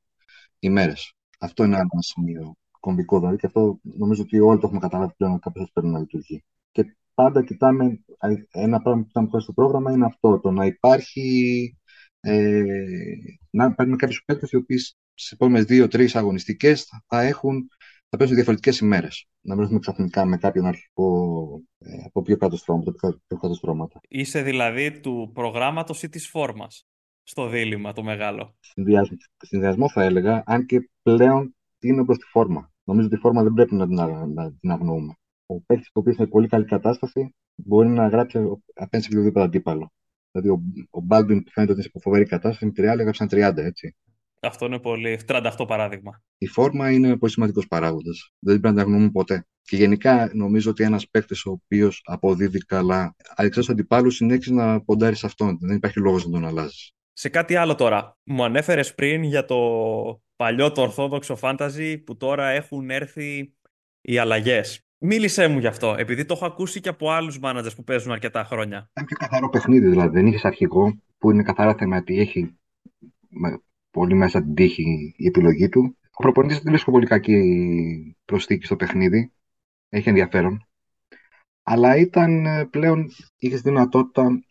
[0.59, 1.13] ημέρες.
[1.39, 5.33] Αυτό είναι ένα σημείο κομβικό δηλαδή και αυτό νομίζω ότι όλοι το έχουμε καταλάβει πλέον
[5.33, 6.45] ότι κάποιος πρέπει να λειτουργεί.
[6.71, 8.05] Και πάντα κοιτάμε,
[8.51, 11.77] ένα πράγμα που κοιτάμε χωρίς στο πρόγραμμα είναι αυτό, το να υπάρχει,
[12.21, 12.63] ε,
[13.51, 17.69] να παίρνουμε κάποιους παίκτες οι οποίοι στις επόμενες δύο-τρεις αγωνιστικές θα έχουν
[18.11, 19.29] θα παίζουν διαφορετικές ημέρες.
[19.41, 21.47] Να μην έχουμε ξαφνικά με κάποιον αρχικό
[21.79, 22.57] ε, από πιο κάτω
[23.55, 24.01] στρώματα.
[24.09, 26.87] Είσαι δηλαδή του προγράμματος ή της φόρμας
[27.23, 32.73] στο δίλημα το μεγάλο; Συνδυασμό, συνδυασμό θα έλεγα, αν και πλέον είναι προς τη φόρμα.
[32.85, 33.97] Νομίζω ότι η φόρμα δεν πρέπει να την,
[34.35, 35.15] να την αγνοούμε.
[35.53, 38.39] Ο παίκτης που είναι σε πολύ καλή κατάσταση μπορεί να γράψει
[38.75, 39.93] απέναντι σε οποιοδήποτε αντίπαλο.
[40.31, 43.53] Δηλαδή, ο, ο Baldwin που φαίνεται ότι είναι σε φοβερή κατάσταση, με 30 έγραψαν 30,
[43.57, 43.97] έτσι.
[44.43, 46.23] Αυτό είναι πολύ 38 παράδειγμα.
[46.39, 48.31] Η φόρμα είναι πολύ σημαντικός παράγοντας.
[48.39, 49.47] Δεν πρέπει να τα γνωρούμε ποτέ.
[49.63, 53.15] Και γενικά νομίζω ότι ένας παίκτης ο οποίος αποδίδει καλά,
[53.51, 55.59] του αντιπάλους, συνέχισε να ποντάρει σε αυτόν.
[55.61, 56.93] Δεν υπάρχει λόγος να τον αλλάζεις.
[57.13, 58.19] Σε κάτι άλλο τώρα.
[58.23, 59.57] Μου ανέφερες πριν για το
[60.37, 63.55] παλιό το ορθόδοξο φάνταζι που τώρα έχουν έρθει
[64.01, 64.85] οι αλλαγές.
[65.03, 68.45] Μίλησέ μου γι' αυτό, επειδή το έχω ακούσει και από άλλους μάνατζες που παίζουν αρκετά
[68.45, 68.89] χρόνια.
[68.91, 70.17] Ήταν πιο καθαρό παιχνίδι, δηλαδή.
[70.17, 72.21] Δεν είχες αρχικό που είναι καθαρά θεματική.
[72.21, 72.59] Έχει
[73.91, 75.97] πολύ μέσα την τύχη η επιλογή του.
[76.13, 79.33] Ο προπονητής δεν βρίσκω πολύ κακή προσθήκη στο παιχνίδι.
[79.89, 80.69] Έχει ενδιαφέρον.
[81.63, 84.45] Αλλά ήταν ε, πλέον, είχες δυνατότητα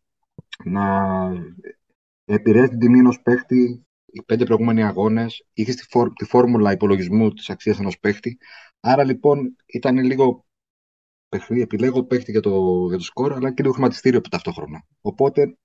[0.63, 0.85] να
[2.25, 5.45] επηρεάσει την τιμή ενός παίχτη οι πέντε προηγούμενοι αγώνες.
[5.53, 5.85] Είχες τη,
[6.15, 8.37] τη φόρμουλα υπολογισμού της αξίας ενός παίχτη.
[8.79, 10.45] Άρα λοιπόν ήταν λίγο
[11.29, 14.85] παιχνίδι, επιλέγω παίχτη για το, για το σκορ, αλλά και λίγο χρηματιστήριο ταυτόχρονα.
[15.01, 15.57] Οπότε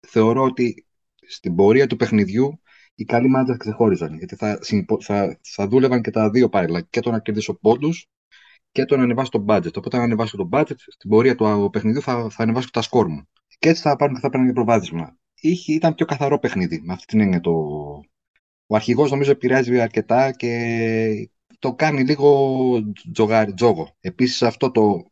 [0.00, 0.86] θεωρώ ότι
[1.26, 2.60] στην πορεία του παιχνιδιού
[2.94, 4.16] οι καλοί μάτζα ξεχώριζαν.
[4.16, 4.58] Γιατί θα,
[5.00, 6.80] θα, θα δούλευαν και τα δύο παρέλα.
[6.80, 8.08] Και το να κερδίσω πόντους
[8.72, 9.76] και το να ανεβάσω το budget.
[9.76, 13.22] Οπότε, αν ανεβάσω το budget, στην πορεία του παιχνιδιού θα, θα ανεβάσω τα σκόρ μου.
[13.58, 15.16] Και έτσι θα πάρουν και θα παίρνουν προβάδισμα.
[15.34, 16.80] Είχε, ήταν πιο καθαρό παιχνίδι.
[16.84, 17.52] Με αυτή την έννοια το.
[18.66, 23.96] Ο αρχηγός νομίζω επηρεάζει αρκετά και το κάνει λίγο τζογάρι, τζόγο.
[24.00, 25.04] Επίσης αυτό το.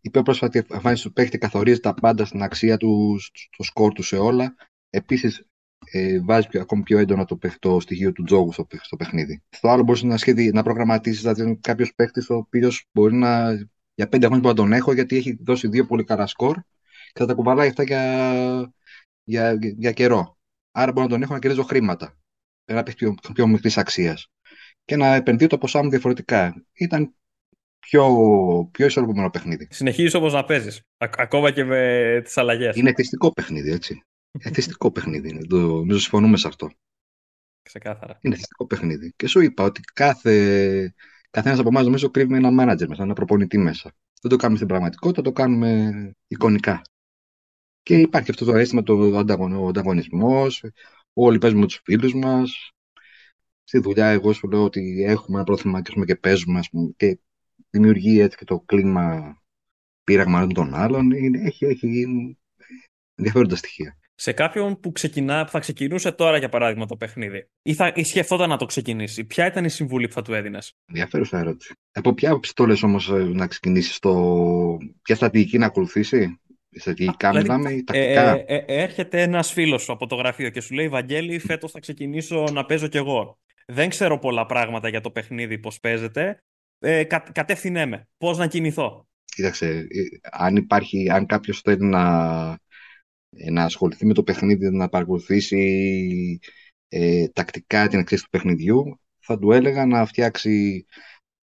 [0.00, 3.16] Η πιο πρόσφατη εμφάνιση του παίχτη καθορίζει τα πάντα στην αξία του,
[3.52, 4.54] στο σκορ του σε όλα.
[4.90, 5.46] Επίσης
[5.90, 9.42] ε, βάζει πιο, ακόμη πιο έντονα το, το στοιχείο του τζόγου στο, στο παιχνίδι.
[9.48, 13.52] Στο άλλο μπορείς να, σχεδι, να προγραμματίσεις δηλαδή κάποιος παίχτης ο οποίος μπορεί να.
[13.94, 16.56] Για πέντε χρόνια που να τον έχω, γιατί έχει δώσει δύο πολύ καλά σκορ
[17.12, 18.74] και θα τα κουβαλάει αυτά για,
[19.24, 20.38] για, για καιρό.
[20.70, 22.16] Άρα μπορώ να τον έχω να κερδίζω χρήματα.
[22.64, 24.28] Ένα παίχτη πιο, πιο μικρής αξίας.
[24.84, 26.64] Και να επενδύω το ποσά μου διαφορετικά.
[26.72, 27.14] Ήταν
[27.78, 28.06] πιο,
[28.72, 29.68] πιο ισορροπημένο παιχνίδι.
[29.70, 30.82] Συνεχίζεις όμως να παίζεις.
[30.98, 32.76] Ακόμα και με τις αλλαγές.
[32.76, 34.02] Είναι θυστικό παιχνίδι, έτσι.
[34.48, 35.46] Εθιστικό παιχνίδι είναι.
[35.46, 36.70] Το, νομίζω συμφωνούμε σε αυτό.
[37.62, 38.18] Ξεκάθαρα.
[38.20, 39.12] Είναι εθιστικό παιχνίδι.
[39.16, 40.94] Και σου είπα ότι κάθε,
[41.30, 43.92] καθένας από εμάς νομίζω κρύβει ένα manager μέσα, ένα προπονητή μέσα.
[44.20, 45.90] Δεν το κάνουμε στην πραγματικότητα, το κάνουμε
[46.26, 46.82] εικονικά.
[47.82, 49.18] Και υπάρχει αυτό το αίσθημα του
[49.68, 50.64] ανταγωνισμός.
[51.12, 52.72] Όλοι παίζουμε με τους φίλους μας.
[53.72, 57.18] Στη δουλειά, εγώ σου λέω ότι έχουμε ένα πρόθυμα και, και παίζουμε, ας πούμε, και
[57.70, 59.36] δημιουργεί έτσι και το κλίμα
[60.04, 61.12] πείραγμα των άλλων.
[61.12, 62.06] έχει, έχει
[63.14, 67.74] ενδιαφέροντα στοιχεία σε κάποιον που, ξεκινά, που θα ξεκινούσε τώρα, για παράδειγμα, το παιχνίδι, ή,
[67.74, 71.38] θα, ή σκεφτόταν να το ξεκινήσει, ποια ήταν η συμβουλή που θα του έδινες; Ενδιαφέρουσα
[71.38, 71.74] ερώτηση.
[71.92, 74.12] Από ποια άποψη το λες όμως ε, να ξεκινήσεις, το...
[75.02, 79.82] ποια στρατηγική να ακολουθήσει, στρατηγικά δηλαδή, μιλάμε ή τακτικά; Ε, ε, ε, έρχεται ένας φίλος
[79.82, 83.40] σου από το γραφείο και σου λέει: Βαγγέλη, φέτος θα ξεκινήσω να παίζω κι εγώ.
[83.66, 86.42] Δεν ξέρω πολλά πράγματα για το παιχνίδι, πώς παίζεται.
[86.78, 88.08] Ε, κα, κατεύθυνέ με.
[88.18, 89.86] Πώς να κινηθώ; Κοίταξε, ε,
[90.30, 92.02] αν υπάρχει, αν κάποιος θέλει να
[93.36, 96.40] ε, να ασχοληθεί με το παιχνίδι, να παρακολουθήσει
[96.88, 100.84] ε, τακτικά την εξέλιξη του παιχνιδιού, θα του έλεγα να φτιάξει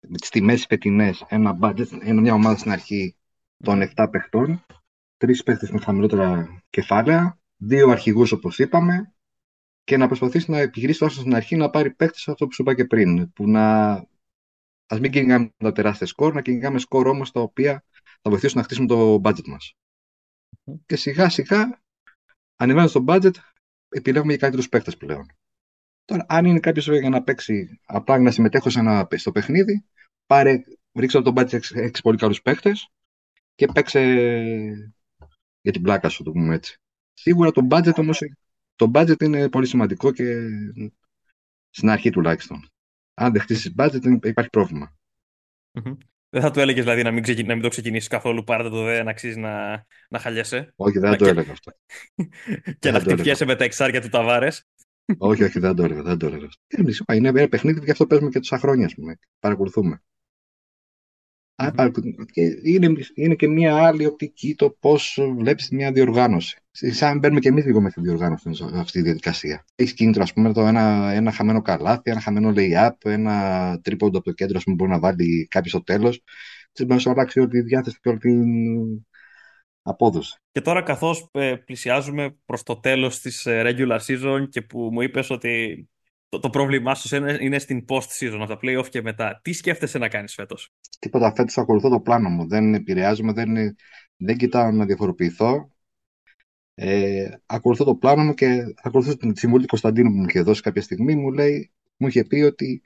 [0.08, 3.16] με τις τιμές φετινές ένα budget, ένα, μια ομάδα στην αρχή
[3.64, 4.66] των 7 παιχτών,
[5.18, 9.14] τρεις παίχτες με χαμηλότερα κεφάλαια, δύο αρχηγούς όπως είπαμε
[9.92, 12.76] και να προσπαθήσει να επιχειρήσει όσο στην αρχή να πάρει παίχτες αυτό που σου είπα
[12.76, 13.94] και πριν, που να
[14.88, 17.84] ας μην κυνηγάμε τα τεράστια σκορ, να κυνηγάμε σκορ όμως τα οποία
[18.22, 19.74] θα βοηθήσουν να χτίσουμε το budget μας
[20.86, 21.82] και σιγά σιγά
[22.56, 23.32] ανεβαίνοντας το budget
[23.90, 25.26] επιλέγουμε για καλύτερους παίκτες πλέον.
[26.06, 29.86] Τώρα, αν είναι κάποιος για να παίξει απλά να συμμετέχω σε ένα, στο παιχνίδι,
[30.26, 32.90] πάρε, ρίξε το budget 6 πολύ καλούς παίκτες
[33.56, 34.00] και παίξε
[35.62, 36.80] για την πλάκα σου, το πούμε έτσι.
[37.14, 38.22] Σίγουρα το budget όμως
[38.82, 40.24] το budget είναι πολύ σημαντικό και
[41.70, 42.70] στην αρχή τουλάχιστον.
[43.14, 44.96] Αν δεν χτίσεις budget, υπάρχει πρόβλημα.
[46.30, 47.44] Δεν θα του έλεγες δηλαδή να μην, ξεκι...
[47.44, 50.74] να μην το ξεκινήσεις καθόλου, πάρτε το δεν αξίζει να, να χαλιέσαι.
[50.76, 51.72] Όχι, δεν το έλεγα αυτό.
[52.80, 54.68] και να χτυπιέσαι με τα εξάρια του Ταβάρες.
[55.18, 56.02] όχι, όχι, δεν το έλεγα.
[56.02, 56.48] Δεν το έλεγα.
[56.68, 59.20] Ε, είναι ένα παιχνίδι και αυτό παίζουμε και τόσα χρόνια, ας πούμε.
[59.40, 60.02] Παρακολουθούμε.
[62.64, 66.58] Είναι, είναι και μια άλλη οπτική το πώς βλέπεις μια διοργάνωση.
[66.72, 69.66] Σαν μπαίνουμε και εμείς λίγο με τη διοργάνωση σε αυτή τη διαδικασία.
[69.76, 74.28] Έχεις κίνητρο, ας πούμε, το ένα, ένα χαμένο καλάθι, ένα χαμένο lay-up, ένα τρίποντο από
[74.28, 76.24] το κέντρο που μπορεί να βάλει κάποιος στο τέλος.
[76.72, 78.44] Τι μπορεί να αλλάξει όλη τη διάθεση και όλη την
[79.82, 80.40] απόδοση.
[80.52, 85.02] Και τώρα, καθώς ε, πλησιάζουμε προς το τέλος της ε, regular season και που μου
[85.02, 85.90] είπες ότι
[86.32, 89.40] το, το πρόβλημά σου είναι, είναι στην post-season, από τα play-off και μετά.
[89.44, 92.48] Τι σκέφτεσαι να κάνεις φέτος; Τίποτα φέτος ακολουθώ το πλάνο μου.
[92.48, 93.76] Δεν επηρεάζομαι, δεν,
[94.16, 95.72] δεν κοιτάω να διαφοροποιηθώ.
[96.74, 100.62] Ε, ακολουθώ το πλάνο μου και ακολουθώ την συμβουλή του Κωνσταντίνου που μου είχε δώσει
[100.62, 101.16] κάποια στιγμή.
[101.16, 102.82] Μου λέει, μου είχε πει ότι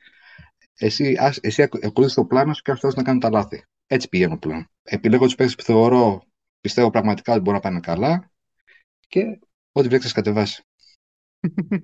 [0.78, 3.64] εσύ, ας, εσύ ακολουθείς το πλάνο σου και αυτός να κάνει τα λάθη.
[3.88, 4.70] Έτσι πηγαίνω πλέον.
[4.84, 6.24] Επιλέγω τους παίκτες που θεωρώ,
[6.62, 8.32] πιστεύω πραγματικά ότι μπορεί να πάνε καλά
[9.08, 9.40] και
[9.72, 10.64] ό,τι βρέξει κατεβάσει.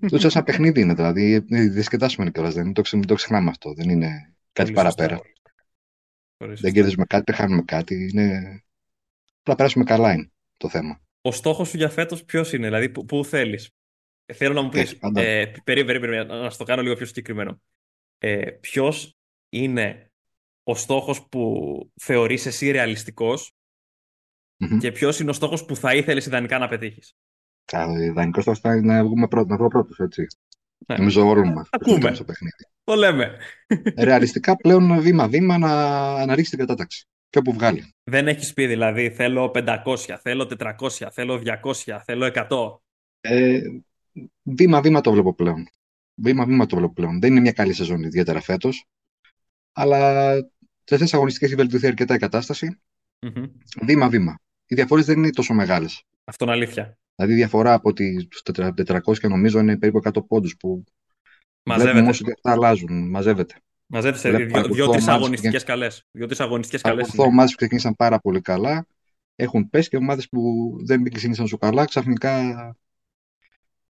[0.09, 1.39] Το σαν παιχνίδι είναι, δηλαδή.
[1.47, 2.53] Διασκεδάσουμε κιόλας.
[2.53, 3.73] Δεν το, το ξεχνάμε αυτό.
[3.73, 5.19] Δεν είναι κάτι παραπέρα.
[6.37, 8.09] Δεν κερδίζουμε κάτι, δεν χάνουμε κάτι.
[8.13, 8.59] Είναι...
[9.39, 11.01] Απλά περάσουμε καλά είναι το θέμα.
[11.21, 13.69] Ο στόχος σου για φέτος ποιος είναι, δηλαδή πού, πού θέλεις;
[14.25, 14.97] Ε, θέλω να μου πεις.
[15.15, 17.61] Ε, περίμενε, να στο κάνω λίγο πιο συγκεκριμένο.
[18.17, 19.17] Ε, ποιος
[19.49, 20.11] είναι
[20.63, 23.53] ο στόχος που θεωρείς εσύ ρεαλιστικός
[24.57, 24.77] mm-hmm.
[24.79, 27.15] και ποιος είναι ο στόχος που θα ήθελες ιδανικά να πετύχεις;
[28.01, 30.27] Ιδανικό θα ήταν να βγούμε πρώτο, να βγω πρώτος, έτσι.
[30.87, 30.97] Ναι.
[30.97, 31.67] Νομίζω όλο μας.
[31.71, 32.17] Ακούμε.
[32.83, 33.37] Το λέμε.
[33.97, 37.05] Ρεαλιστικά πλέον βήμα-βήμα να, να ρίξει την κατάταξη.
[37.29, 37.93] Και όπου βγάλει.
[38.03, 41.41] Δεν έχεις πει δηλαδή θέλω 500, θέλω 400, θέλω
[41.85, 42.79] 200, θέλω 100.
[43.21, 43.61] Ε,
[44.43, 45.67] βήμα-βήμα το βλέπω πλέον.
[46.15, 47.19] Βήμα-βήμα το βλέπω πλέον.
[47.19, 48.85] Δεν είναι μια καλή σεζόν ιδιαίτερα φέτος.
[49.71, 50.33] Αλλά
[50.83, 52.81] σε αυτέ τι αγωνιστικές έχει βελτιωθεί αρκετά η κατάσταση.
[53.19, 53.49] Mm-hmm.
[53.81, 54.39] Βήμα-βήμα.
[54.65, 56.03] Οι διαφορές δεν είναι τόσο μεγάλες.
[56.23, 56.97] Αυτό είναι αλήθεια.
[57.15, 58.41] Δηλαδή η διαφορά από τους
[58.85, 60.83] 400 και νομίζω είναι περίπου 100 πόντους που
[61.63, 61.91] Μαζεύεται.
[61.91, 63.09] βλέπουμε όμως ότι αυτά αλλάζουν.
[63.09, 63.55] Μαζεύεται.
[63.85, 66.03] Μαζεύεται σε Βλέπω δύο- δύο-τρει μάτς αγωνιστικές και- καλές.
[66.11, 66.97] Δύο-τρει αγωνιστικές καλές.
[67.01, 68.87] Παρακολουθώ ομάδες που ξεκίνησαν πάρα πολύ καλά.
[69.35, 72.75] Έχουν πέσει και ομάδες που δεν ξεκίνησαν τόσο καλά, ξαφνικά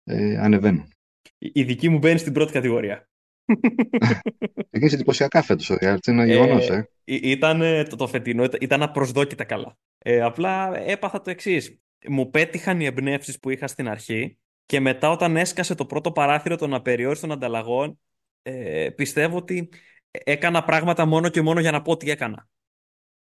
[0.04, 0.92] ε, ανεβαίνουν.
[1.38, 3.08] Η δική μου μπαίνει στην πρώτη κατηγορία.
[4.70, 6.84] Ξεκίνησε εντυπωσιακά φέτος ο Real, είναι γεγονός, Ε, ε.
[7.04, 9.76] Ή- Ήταν ε, το, το φετινό, ήταν- ήταν απροσδόκητα καλά.
[9.98, 11.78] Ε, απλά έπαθα το εξής.
[12.08, 16.56] Μου πέτυχαν οι εμπνεύσεις που είχα στην αρχή και μετά όταν έσκασε το πρώτο παράθυρο
[16.56, 18.00] των απεριόριστων ανταλλαγών,
[18.42, 19.68] ε, πιστεύω ότι
[20.10, 22.48] έκανα πράγματα μόνο και μόνο για να πω τι έκανα.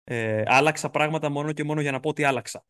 [0.03, 2.65] Ε, άλλαξα πράγματα μόνο και μόνο για να πω τι άλλαξα.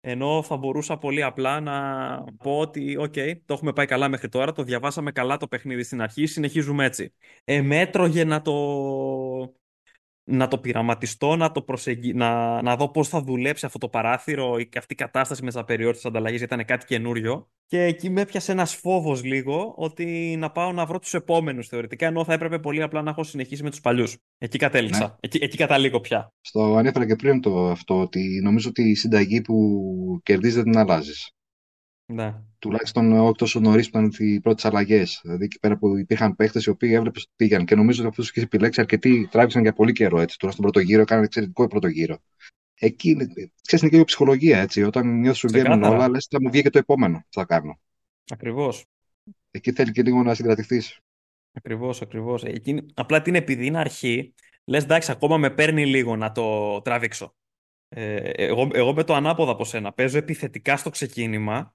[0.00, 4.52] Ενώ θα μπορούσα πολύ απλά να πω ότι, οκ, το έχουμε πάει καλά μέχρι τώρα,
[4.52, 7.14] το διαβάσαμε καλά το παιχνίδι στην αρχή, συνεχίζουμε έτσι.
[7.44, 8.52] Ε, με έτρωγε να το,
[10.24, 12.14] να το πειραματιστώ, να, το προσεγγι...
[12.14, 15.48] να, να δω πώς θα δουλέψει αυτό το παράθυρο ή και αυτή η κατάσταση με
[15.48, 17.48] τις απεριόριστες ανταλλαγές, γιατί ήταν κάτι καινούριο.
[17.66, 22.06] Και εκεί με έπιασε ένας φόβος λίγο ότι να πάω να βρω τους επόμενους θεωρητικά,
[22.06, 24.16] ενώ θα έπρεπε πολύ απλά να έχω συνεχίσει με τους παλιούς.
[24.38, 25.06] Εκεί κατέληξα.
[25.06, 25.14] Ναι.
[25.20, 26.32] Εκεί, εκεί καταλήγω πια.
[26.40, 30.78] Στο ανέφερα και πριν το αυτό, ότι νομίζω ότι η συνταγή που κερδίζει δεν την
[30.78, 31.30] αλλάζεις.
[32.12, 32.34] Ναι.
[32.58, 35.20] Τουλάχιστον όχι τόσο νωρίς που ήταν οι πρώτες αλλαγές.
[35.22, 37.64] Δηλαδή εκεί πέρα που υπήρχαν παίχτες οι οποίοι έβλεπες ότι πήγαν.
[37.64, 40.38] Και νομίζω ότι αυτού του έχει επιλέξει αρκετοί τράβηξαν για πολύ καιρό έτσι.
[40.38, 42.18] Τουλάχιστον πρώτο γύρο, έκαναν εξαιρετικό πρώτο γύρο.
[42.74, 43.26] Εκεί είναι,
[43.62, 44.82] ξέρεις, είναι και η ψυχολογία έτσι.
[44.82, 45.96] Όταν νιώθεις σου βγαίνουν Ξεκάθαρα.
[45.96, 47.78] όλα, λες θα μου βγει και το επόμενο που θα κάνω.
[48.30, 48.84] Ακριβώς.
[49.50, 50.98] Εκεί θέλει και λίγο να συγκρατηθείς.
[51.52, 52.44] Ακριβώς, ακριβώς.
[52.44, 52.86] Εκείνη...
[52.94, 57.34] Απλά την επειδή είναι αρχή, λες εντάξει, ακόμα με παίρνει λίγο να το τραβήξω.
[57.94, 59.92] Ε, εγώ, εγώ με το ανάποδα από σένα.
[59.92, 61.74] Παίζω επιθετικά στο ξεκίνημα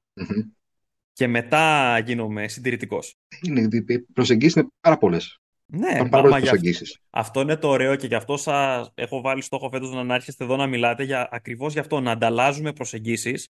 [1.13, 3.15] και μετά γίνομαι συντηρητικός.
[3.41, 5.39] Οι προσεγγίσεις είναι πάρα πολλές.
[5.65, 6.99] Ναι, Υπάρχουν μα, πάρα μα πολλέ γι' αυτό, προσεγγίσεις.
[7.09, 10.55] αυτό είναι το ωραίο και γι' αυτό σας έχω βάλει στόχο φέτος να έρχεστε εδώ
[10.55, 13.47] να μιλάτε για, ακριβώς γι' αυτό, να ανταλλάζουμε προσεγγίσεις.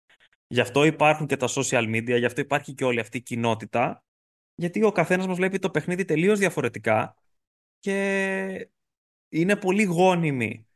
[0.48, 4.04] Γι' αυτό υπάρχουν και τα social media, γι' αυτό υπάρχει και όλη αυτή η κοινότητα.
[4.56, 7.16] Γιατί ο καθένας μας βλέπει το παιχνίδι τελείως διαφορετικά
[7.80, 8.70] και
[9.30, 10.68] είναι πολύ γόνιμη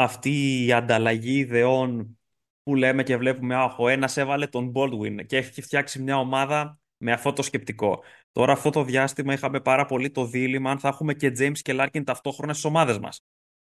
[0.00, 2.18] αυτή η ανταλλαγή ιδεών
[2.62, 6.78] που λέμε και βλέπουμε «Αχ, ο ένας έβαλε τον Baldwin και έχει φτιάξει μια ομάδα
[6.96, 8.02] με αυτό το σκεπτικό».
[8.32, 11.76] Τώρα αυτό το διάστημα είχαμε πάρα πολύ το δίλημα αν θα έχουμε και James και
[11.80, 13.24] Larkin ταυτόχρονα στις ομάδες μας.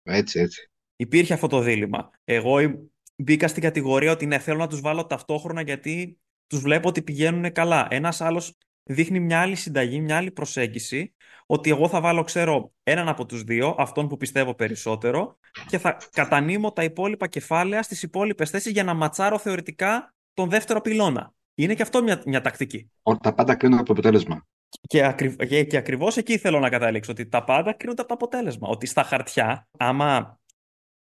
[0.03, 0.71] Έτσι, έτσι.
[0.97, 2.11] Υπήρχε αυτό το δίλημα.
[2.25, 2.79] Εγώ ε,
[3.17, 7.53] μπήκα στην κατηγορία ότι ναι, θέλω να τους βάλω ταυτόχρονα γιατί τους βλέπω ότι πηγαίνουν
[7.53, 7.87] καλά.
[7.91, 8.57] Ένας άλλος
[8.93, 11.15] δείχνει μια άλλη συνταγή, μια άλλη προσέγγιση,
[11.47, 15.97] ότι εγώ θα βάλω, ξέρω, έναν από τους δύο, αυτόν που πιστεύω περισσότερο, και θα
[16.13, 21.35] κατανείμω τα υπόλοιπα κεφάλαια στις υπόλοιπες θέσεις για να ματσάρω θεωρητικά τον δεύτερο πυλώνα.
[21.55, 22.91] Είναι και αυτό μια, μια τακτική.
[23.03, 24.47] Όλα τα πάντα κρίνονται από το αποτέλεσμα.
[24.81, 25.37] Και, ακρι...
[25.37, 28.69] και, και ακριβώς εκεί θέλω να καταλήξω, ότι τα πάντα κρίνονται από το αποτέλεσμα.
[28.69, 30.41] Ότι στα χαρτιά, άμα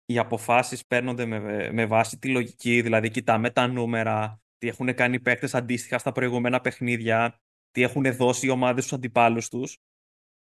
[0.06, 5.14] οι αποφάσεις παίρνονται με, με βάση τη λογική, δηλαδή κοιτάμε τα νούμερα, τι έχουν κάνει
[5.14, 7.40] οι παίκτες αντίστοιχα στα προηγούμενα παιχνίδια,
[7.78, 9.78] τι έχουν δώσει οι ομάδες στους αντιπάλους τους.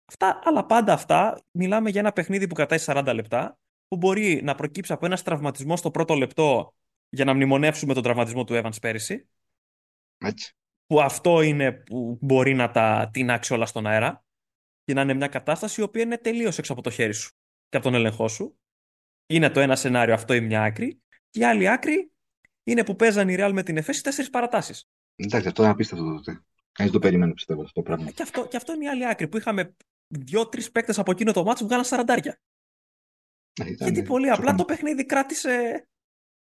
[0.04, 4.54] Αυτά, αλλά πάντα αυτά, μιλάμε για ένα παιχνίδι που κρατάει 40 λεπτά, που μπορεί να
[4.54, 6.74] προκύψει από ένα τραυματισμό στο πρώτο λεπτό
[7.08, 9.28] για να μνημονεύσουμε τον τραυματισμό του Evans πέρυσι,
[10.18, 10.54] Έτσι.
[10.86, 14.24] που αυτό είναι που μπορεί να τα τεινάξει όλα στον αέρα
[14.84, 17.32] και να είναι μια κατάσταση η οποία είναι τελείως έξω από το χέρι σου
[17.68, 18.58] και από τον έλεγχό σου.
[19.26, 22.10] Είναι το ένα σενάριο αυτό η μια άκρη και η άλλη άκρη
[22.64, 24.88] είναι που παίζαν η Real με την Εφέση τέσσερις παρατάσεις.
[25.16, 26.44] Εντάξει, αυτό είναι απίστευτο τότε.
[26.74, 28.06] Κανεί δεν το περίμενε, πιστεύω, αυτό το πράγμα.
[28.08, 29.74] Ε, Και αυτό, και αυτό είναι η άλλη άκρη που είχαμε
[30.08, 32.38] δύο-τρει παίκτες από εκείνο το μάτσο που βγάλαν σαραντάρια.
[33.62, 35.86] Ε, ήταν- Γιατί πολύ απλά το παιχνίδι κράτησε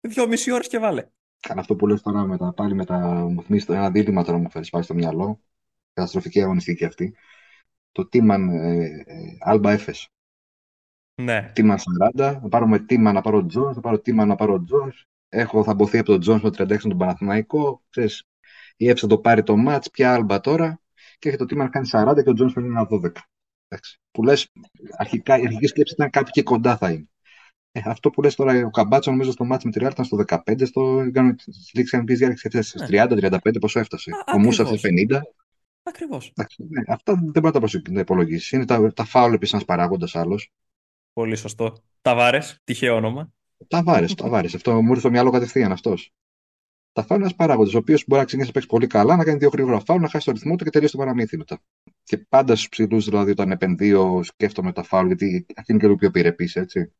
[0.00, 1.06] δυόμιση ώρες και βάλε.
[1.40, 4.24] Καλά, αυτό που λες τώρα με τα, πάλι με τα μου θυμίζει το ένα δίλημα
[4.24, 5.40] τώρα μου φέρεις πάλι στο μυαλό.
[5.92, 7.14] Καταστροφική αγωνιστική αυτή.
[7.92, 10.08] Το Τίμαν ε, ε, Άλμπα Έφες.
[11.22, 11.50] Ναι.
[11.54, 11.78] Τίμαν
[12.14, 15.04] 40, θα πάρω με Τίμαν να πάρω Τζόνς, θα πάρω Τίμαν να πάρω Τζόνς.
[15.28, 17.82] Έχω θα μποθεί από τον Τζόνς με το 36 τον Παναθηναϊκό.
[17.90, 18.24] Ξέρεις,
[18.76, 20.80] η Εύσα το πάρει το μάτς, πια Άλμπα τώρα.
[21.18, 23.10] Και έχει το Τίμαν κάνει 40 και ο Τζόνς παίρνει ένα 12.
[23.68, 24.00] Εντάξει.
[24.10, 24.48] Που λες,
[24.96, 27.06] αρχικά, η αρχική σκέψη ήταν κάπου και κοντά θα είναι.
[27.72, 30.16] Ε, αυτό που λες τώρα, ο Καμπάτσο νομίζω στο μάτς με τη Real ήταν στο
[30.16, 34.10] 15, στο έκανε στη λήξη κανονικής διάρκειας έφτασε στις 30-35, πόσο έφτασε.
[34.10, 34.84] Α, ο Μούσα ακριβώς.
[34.84, 35.20] έφτασε 50.
[35.82, 36.32] Ακριβώς.
[36.36, 38.50] Εντάξει, ναι, αυτά δεν μπορεί να τα προσε- να υπολογίσεις.
[38.52, 40.50] Είναι τα, τα φάουλ επίσης ένας παράγοντας άλλος.
[41.12, 41.82] Πολύ σωστό.
[42.02, 43.32] Ταβάρες, τυχαίο όνομα.
[43.68, 44.46] Τα βάρε, τα βάρε.
[44.54, 46.10] Αυτό μου ήρθε στο μυαλό κατευθείαν αυτός.
[46.92, 49.24] Τα φάουλ είναι ένας παράγοντας, ο οποίος μπορεί να ξεκινήσει να παίξει πολύ καλά, να
[49.24, 51.60] κάνει δύο γρήγορα φάουλ, να χάσει το ρυθμό του και τελείωσε το παραμύθι μετά.
[52.02, 55.98] Και πάντα στους ψηλούς, δηλαδή, όταν επενδύω, σκέφτομαι τα φάουλ, γιατί αυτή είναι και λίγο
[55.98, 56.92] πιο επιρρεπή, έτσι.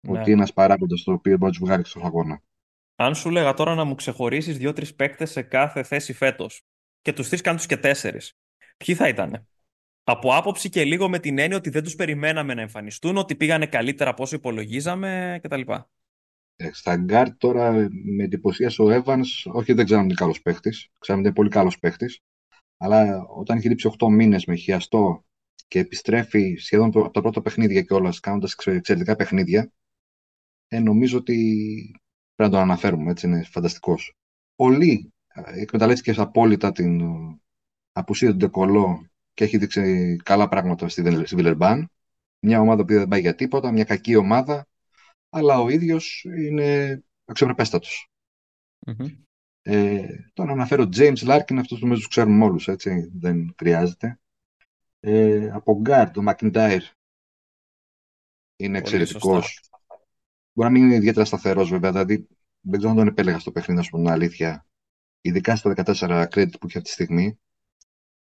[0.00, 0.18] Ναι.
[0.18, 2.42] Ότι είναι ένας παράγοντας το οποίο μπορεί να τους βγάλει στον αγώνα.
[2.96, 6.60] Αν σου λέγα τώρα να μου ξεχωρίσεις δύο-τρεις παίκτες σε κάθε θέση φέτος
[7.00, 8.32] και τους τρεις κάνεις και τέσσερις,
[8.76, 9.46] ποιοι θα ήταν.
[10.04, 13.66] Από άποψη και λίγο με την έννοια ότι δεν τους περιμέναμε να εμφανιστούν, ότι πήγανε
[13.66, 15.60] καλύτερα από όσο υπολογίζαμε κτλ.
[16.62, 20.70] Ε, στα γκαρντ τώρα με εντυπωσίασε ο Evans, όχι δεν ξέρω αν είναι καλός παίχτης.
[20.70, 22.06] Ξέρω ότι είναι πολύ καλός παίχτης.
[22.76, 25.24] Αλλά όταν έχει λείψει 8 μήνες με χιαστό
[25.68, 29.72] και επιστρέφει σχεδόν από τα πρώτα παιχνίδια κιόλας, κάνοντας εξαιρετικά παιχνίδια,
[30.68, 31.34] ε, νομίζω ότι
[32.34, 33.10] πρέπει να τον αναφέρουμε.
[33.10, 34.16] Έτσι είναι φανταστικός.
[34.54, 37.40] Πολύ ε, εκμεταλλεύτηκες απόλυτα την ε,
[37.92, 41.02] απουσία του Ντεκολό και έχει δείξει καλά πράγματα στη
[41.34, 41.90] Βιλερμπάν.
[42.38, 44.66] Μια ομάδα που δεν πάει για τίποτα, μια κακή ομάδα,
[45.34, 48.10] αλλά ο ίδιος είναι αξιοπρεπέστατος.
[48.86, 49.16] Mm-hmm.
[49.62, 54.20] Ε, τώρα αναφέρω James Larkin, αυτός νομίζω τους ξέρουμε όλους, έτσι, δεν χρειάζεται.
[55.00, 56.80] Ε, από Γκάρτ, ο McIntyre
[58.56, 59.60] είναι εξαιρετικός.
[60.52, 62.28] Μπορεί να μην είναι ιδιαίτερα σταθερός, βέβαια, δηλαδή
[62.60, 64.66] δεν ξέρω αν τον επέλεγα στο παιχνίδι, να σου πω την αλήθεια.
[65.20, 67.38] Ειδικά στο 14 credit που έχει αυτή τη στιγμή.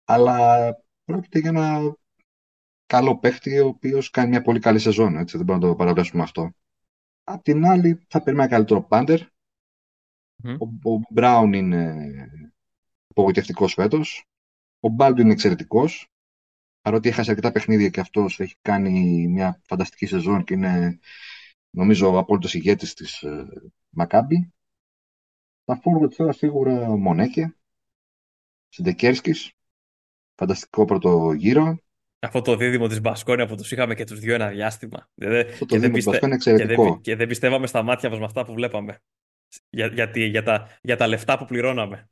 [0.04, 0.58] Αλλά
[1.04, 1.96] πρόκειται για ένα
[2.86, 5.18] καλό παίχτη, ο οποίος κάνει μια πολύ καλή σεζόν.
[5.18, 6.52] Έτσι, δεν μπορούμε να το παραβλέψουμε αυτό.
[7.24, 9.20] Απ' την άλλη, θα περιμένει καλύτερο πάντερ.
[10.44, 10.58] Mm.
[10.60, 12.12] Ο, Μπράουν είναι
[13.08, 14.26] απογοητευτικός φέτος.
[14.80, 16.12] Ο Μπάλντου είναι εξαιρετικός.
[16.82, 21.00] Παρότι έχασε αρκετά παιχνίδια και αυτός έχει κάνει μια φανταστική σεζόν και είναι,
[21.70, 23.48] νομίζω, ο απόλυτος ηγέτης της ε,
[23.90, 24.54] Μακάμπη.
[25.64, 27.56] Τα forward τώρα σίγουρα ο Μονέκε,
[28.70, 29.52] Σιντεκέρσκης,
[30.36, 31.78] φανταστικό πρώτο γύρο.
[32.24, 35.10] Αυτό το δίδυμο της Μπασκόνια που τους είχαμε και τους δύο ένα διάστημα.
[35.50, 36.20] Αυτό το και, δεν πιστε...
[36.24, 36.84] είναι εξαιρετικό.
[36.84, 39.00] Και δεν, και δεν πιστεύαμε στα μάτια μας με αυτά που βλέπαμε.
[39.70, 42.10] Για, γιατί, για, τα, για τα λεφτά που πληρώναμε.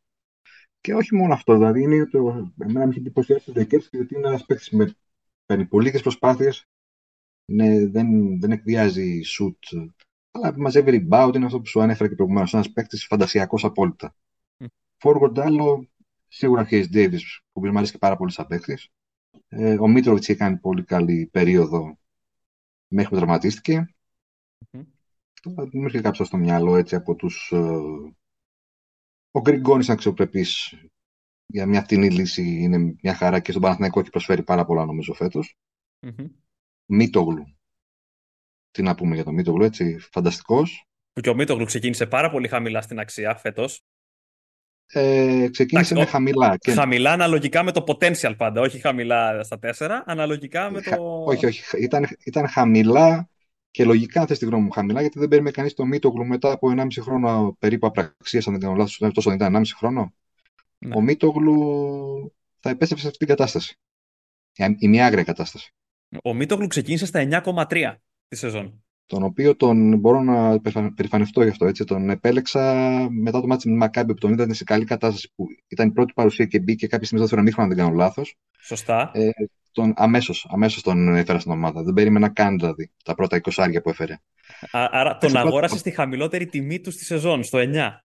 [0.82, 2.53] Και όχι μόνο αυτό, δηλαδή είναι το.
[2.57, 4.95] Εμένα με έχει εντυπωσιάσει ο Ντεκέρσκι γιατί είναι ένας παίκτης με
[5.45, 6.66] παίρνει πολύ προσπάθειες.
[7.91, 9.64] δεν, δεν εκβιάζει σουτ
[10.32, 12.53] αλλά μαζεύει rebound, είναι αυτό που σου ανέφερα και προηγουμένως.
[12.53, 14.16] Ένας παίκτης φαντασιακός απόλυτα.
[14.57, 14.66] Mm.
[15.03, 15.89] Forward άλλο,
[16.28, 17.20] σίγουρα Hayes Davis,
[17.51, 18.89] που μου αρέσει και πάρα πολύ σαν παίκτης.
[19.47, 21.97] Ε, ο Μίτροβιτς είχε κάνει πολύ καλή περίοδο
[22.88, 23.95] μέχρι που τραυματίστηκε.
[24.71, 24.86] Mm-hmm.
[25.71, 27.51] Μου έρχεται κάποιος στο μυαλό έτσι από τους.
[27.51, 27.57] Ε,
[29.32, 30.45] ο Γκριγκόνης είναι αξιοπρεπή
[31.45, 32.43] για μια φτηνή λύση.
[32.43, 35.57] Είναι μια χαρά και στον Παναθηναϊκό έχει προσφέρει πάρα πολλά νομίζω φέτος.
[35.99, 36.30] Mm-hmm.
[36.86, 37.59] Μίτογλου
[38.71, 40.88] τι να πούμε για τον Μίτογλου, έτσι, φανταστικός.
[41.13, 43.82] Που και ο Μίτογλου ξεκίνησε πάρα πολύ χαμηλά στην αξία φέτος.
[44.91, 46.57] Ε, ξεκίνησε με χαμηλά.
[46.57, 46.71] Και...
[46.71, 51.23] Χαμηλά αναλογικά με το potential πάντα, όχι χαμηλά στα τέσσερα, αναλογικά με το...
[51.25, 53.29] Όχι, όχι, ήταν, ήταν χαμηλά
[53.71, 56.73] και λογικά θες τη γνώμη μου χαμηλά, γιατί δεν παίρνει κανείς το Μίτογλου μετά από
[56.77, 60.13] 1,5 χρόνο περίπου απραξίας, αν δεν κάνω λάθος, τόσο δεν ήταν 1,5 χρόνο.
[60.77, 60.95] Ναι.
[60.95, 63.77] Ο Μίτογλου θα επέστρεψε σε αυτή την κατάσταση.
[64.77, 65.73] Η μια άγρια κατάσταση.
[66.23, 67.95] Ο Μίτογλου ξεκίνησε στα 9,3
[68.27, 68.83] τη σεζόν.
[69.10, 70.60] Τον οποίο τον μπορώ να
[70.95, 71.66] περηφανευτώ γι' αυτό.
[71.66, 71.84] Έτσι.
[71.84, 72.64] Τον επέλεξα
[73.12, 75.32] μετά το μάτι με Μακάμπη που τον είδα σε καλή κατάσταση.
[75.36, 78.38] Που ήταν η πρώτη παρουσία και μπήκε κάποια στιγμή στο δεύτερο αν δεν κάνω λάθος.
[78.60, 79.12] Σωστά.
[79.14, 79.30] Ε,
[79.72, 81.84] τον, αμέσως, αμέσως τον έφερα στην ομάδα.
[81.84, 84.14] Δεν περίμενα καν δηλαδή τα πρώτα 20 άρια που έφερε.
[84.72, 87.64] Α, άρα τον αγόρασε στη χαμηλότερη τιμή του στη σεζόν, στο 9.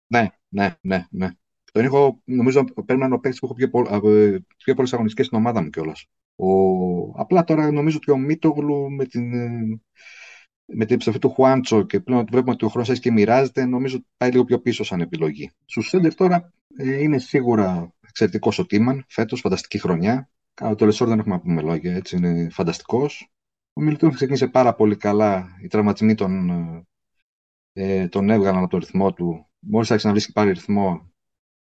[0.06, 1.06] Ναι, ναι, ναι.
[1.10, 1.28] ναι.
[1.72, 3.68] Τον έχω, νομίζω, πρέπει να είναι ο παίκτης που έχω πιο,
[4.56, 6.06] πιο πολλές αγωνιστικές στην ομάδα μου κιόλας.
[6.36, 6.50] Ο...
[7.20, 9.32] Απλά τώρα νομίζω ότι ο Μίτογλου με την,
[10.72, 13.64] με την επιστροφή του Χουάντσο και πλέον ότι βλέπουμε ότι ο χρόνος έχει και μοιράζεται,
[13.64, 15.50] νομίζω ότι πάει λίγο πιο πίσω σαν επιλογή.
[15.64, 20.30] Στου Σέντερ τώρα ε, είναι σίγουρα εξαιρετικός ο Τίμαν, φέτος, φανταστική χρονιά.
[20.54, 23.30] Κάνα το Λεσόρ δεν έχουμε να πούμε λόγια, έτσι είναι φανταστικός.
[23.72, 25.48] Ο Μιλτούν ξεκίνησε πάρα πολύ καλά.
[25.62, 26.50] Οι τραυματισμοί τον,
[27.72, 29.46] ε, τον έβγαλαν από το ρυθμό του.
[29.58, 31.10] Μόλις άρχισε να βρίσκει πάλι ρυθμό,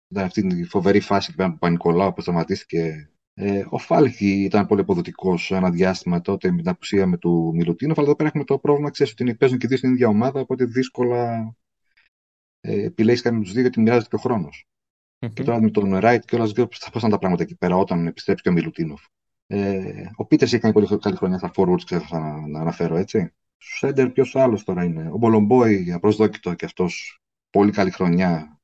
[0.10, 3.10] ήταν αυτή τη φοβερή φάση που πέραν από Πανικολάου που τραυματίστηκε
[3.42, 7.94] ε, ο Φάλχη ήταν πολύ αποδοτικός ένα διάστημα τότε με την απουσία με του Μιλουτίνο,
[7.96, 10.66] αλλά εδώ πέρα έχουμε το πρόβλημα ξέρεις, ότι παίζουν και δύο στην ίδια ομάδα, οπότε
[10.66, 11.54] δύσκολα
[12.62, 14.68] ε, επιλέγεις κάποιον τους δύο γιατί μοιράζεται και ο χρόνος.
[15.20, 15.34] Mm-hmm.
[15.34, 18.08] Και τώρα με τον Ράιτ και όλας δύο θα πάνε τα πράγματα εκεί πέρα όταν
[18.08, 19.06] επιστρέψει και ο Μιλουτίνοφ.
[19.48, 23.34] Ε, ο Πίτερς έχει κάνει πολύ καλή χρονιά στα forwards, ξέρω να, να αναφέρω έτσι.
[23.58, 25.10] Στους Σέντερ, ποιος άλλος τώρα είναι.
[25.12, 28.60] Ο Μπολομπόη, απροσδόκητο και αυτός πολύ καλή χρονιά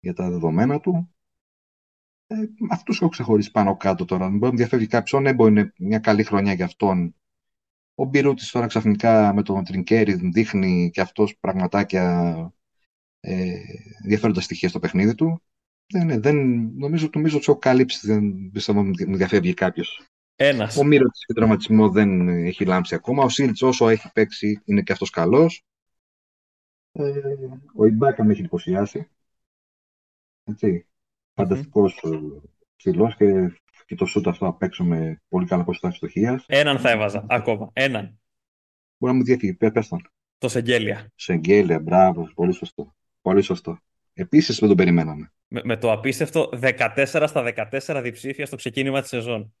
[0.00, 1.15] για τα δεδομένα του.
[2.26, 2.36] Ε,
[2.70, 4.28] Αυτούς έχω ξεχωρίσει πάνω κάτω τώρα.
[4.28, 5.22] Μπορεί να διαφεύγει κάποιος.
[5.22, 7.14] Ναι, μπορεί είναι μια καλή χρονιά για αυτόν.
[7.94, 12.34] Ο Μπιρούτης τώρα ξαφνικά με τον Τρινκέρι δείχνει και αυτός πραγματάκια
[13.20, 13.54] ε,
[14.02, 15.42] ενδιαφέροντα στοιχεία στο παιχνίδι του.
[15.86, 16.36] Δεν, δεν,
[16.76, 18.06] νομίζω, νομίζω ότι έχω καλύψει.
[18.06, 20.06] Δεν πιστεύω ότι μου διαφεύγει κάποιος.
[20.36, 20.76] Ένας.
[20.76, 23.24] Ο Μύρο και τραυματισμό δεν έχει λάμψει ακόμα.
[23.24, 25.64] Ο Σίλτς όσο έχει παίξει είναι και αυτός καλός.
[26.92, 27.10] Ε,
[27.74, 29.08] ο Ιμπάκα με έχει εντυπωσιάσει.
[30.44, 30.86] Έτσι.
[31.38, 32.04] Φανταστικός
[32.76, 33.26] ψηλός και,
[33.86, 36.44] και το σούτ αυτό απ' έξω με πολύ καλά ποσοστά ευστοχία.
[36.46, 37.70] Έναν θα έβαζα ακόμα.
[37.72, 38.20] Έναν.
[38.96, 39.54] Μπορεί να μου διαφύγει.
[39.54, 40.10] Πες τον.
[40.38, 41.12] Το Σεγγέλια.
[41.14, 42.30] Σεγγέλια, μπράβο.
[42.34, 42.94] Πολύ σωστό.
[43.20, 43.78] Πολύ σωστό.
[44.12, 45.32] Επίσης δεν τον περιμέναμε.
[45.48, 49.54] Με, με, το απίστευτο 14 στα 14 διψήφια στο ξεκίνημα της σεζόν.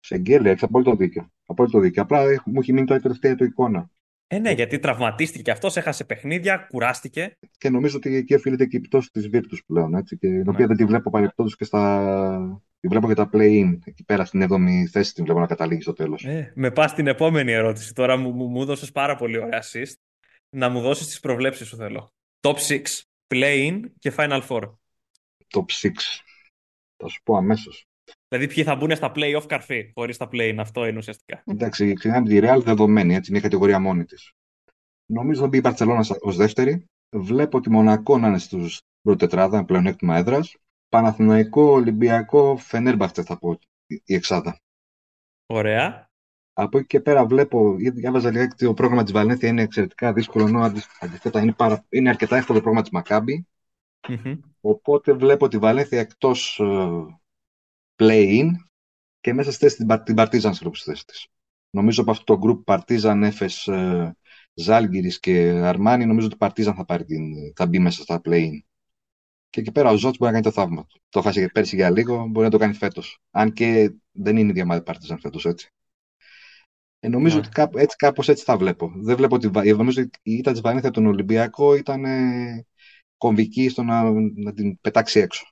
[0.00, 1.32] Σεγγέλια, έχεις απόλυτο δίκιο.
[1.46, 2.02] Απόλυτο δίκιο.
[2.02, 3.90] Απλά μου έχει μείνει τώρα η τελευταία του εικόνα.
[4.32, 7.38] Ε, ναι, γιατί τραυματίστηκε και αυτός, έχασε παιχνίδια, κουράστηκε.
[7.58, 9.94] Και νομίζω ότι εκεί οφείλεται και η πτώση της Virtus πλέον.
[9.94, 10.66] Έτσι, και την οποία ναι.
[10.66, 12.62] δεν τη βλέπω παρεπτόντω και στα.
[12.80, 13.78] Τη βλέπω και τα play-in.
[13.84, 16.24] Εκεί πέρα στην 7η θέση την βλέπω να καταλήγει στο τέλος.
[16.24, 17.94] Ε, με πας στην επόμενη ερώτηση.
[17.94, 19.94] Τώρα μου, μου, μου δώσε πάρα πολύ ωραία assist.
[20.56, 22.12] Να μου δώσεις τις προβλέψεις σου θέλω.
[22.40, 22.82] Top 6,
[23.34, 24.62] play-in και Final Four.
[25.54, 25.90] Top 6.
[26.96, 27.89] Θα σου πω αμέσως.
[28.32, 30.56] Δηλαδή, ποιοι θα μπουν στα play-off καρφί, χωρίς τα play-in.
[30.58, 31.42] Αυτό είναι ουσιαστικά.
[31.46, 34.32] Εντάξει, ξεκινάμε τη Real δεδομένη, έτσι, μια κατηγορία μόνη της.
[35.06, 36.84] Νομίζω θα μπει η Παρσελόνα ως δεύτερη.
[37.10, 40.56] Βλέπω τη Μονακό να είναι στους πρώτη τετράδα, πλεονέκτημα έδρας.
[40.88, 44.60] Παναθηναϊκό, Ολυμπιακό, Φενέρμπαχτε θα πω η εξάδα.
[45.46, 46.10] Ωραία.
[46.52, 50.12] Από εκεί και πέρα βλέπω, γιατί διάβαζα λιγάκι ότι το πρόγραμμα της Βαλένθια είναι εξαιρετικά
[50.12, 51.84] δύσκολο, ενώ αντιθέτω είναι, παρα...
[51.88, 53.46] είναι αρκετά εύκολο το πρόγραμμα της Μακάμπη.
[54.08, 54.38] Mm-hmm.
[54.60, 57.06] Οπότε βλέπω τη Βαλένθια εκτός uh,
[58.00, 58.46] play-in
[59.20, 61.26] και μέσα στη θέση την Παρτίζαν στη θέση της.
[61.70, 63.68] Νομίζω από αυτό το group Παρτίζαν, Έφες,
[64.54, 67.22] Ζαλγκίρις και Αρμάνι, νομίζω ότι η Παρτίζαν θα, πάρει την,
[67.56, 68.58] θα μπει μέσα στα play-in.
[69.50, 71.00] Και εκεί πέρα ο Ζοτς μπορεί να κάνει το θαύμα του.
[71.08, 73.18] Το 'χασε πέρσι για λίγο, μπορεί να το κάνει φέτος.
[73.30, 75.70] Αν και δεν είναι η ίδια ομάδα Παρτίζαν φέτος έτσι.
[77.00, 77.56] Ε, νομίζω yeah.
[77.56, 77.62] Ναι.
[77.62, 78.92] ότι έτσι, κάπως έτσι θα βλέπω.
[78.96, 82.66] Δεν βλέπω ότι, νομίζω ότι η ήττα της Βαλένθια τον Ολυμπιακό ήταν ε,
[83.16, 85.46] κομβική στο να, να την πετάξει έξω.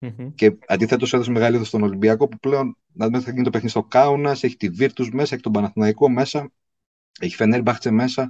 [0.00, 0.32] Mm-hmm.
[0.34, 3.82] Και αντιθέτω έδωσε μεγάλη έδωση στον Ολυμπιακό που πλέον να θα γίνει το παιχνίδι στο
[3.82, 6.50] Κάουνα, έχει τη Βίρτου μέσα, έχει τον Παναθηναϊκό μέσα,
[7.20, 8.22] έχει Φενέρμπαχτσε μέσα.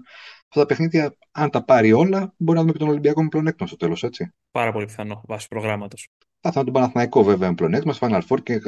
[0.48, 3.68] Αυτά τα παιχνίδια, αν τα πάρει όλα, μπορεί να δούμε και τον Ολυμπιακό με πλεονέκτημα
[3.68, 4.32] στο τέλος, έτσι.
[4.50, 6.08] Πάρα πολύ πιθανό βάσει προγράμματος.
[6.40, 8.60] Θα ήθελα τον Παναθηναϊκό βέβαια με πλεονέκτημα, στο Final Four και,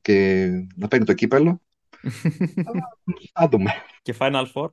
[0.00, 1.60] και να παίρνει το κύπελο.
[3.32, 3.70] Θα δούμε.
[4.02, 4.68] Και Final Four;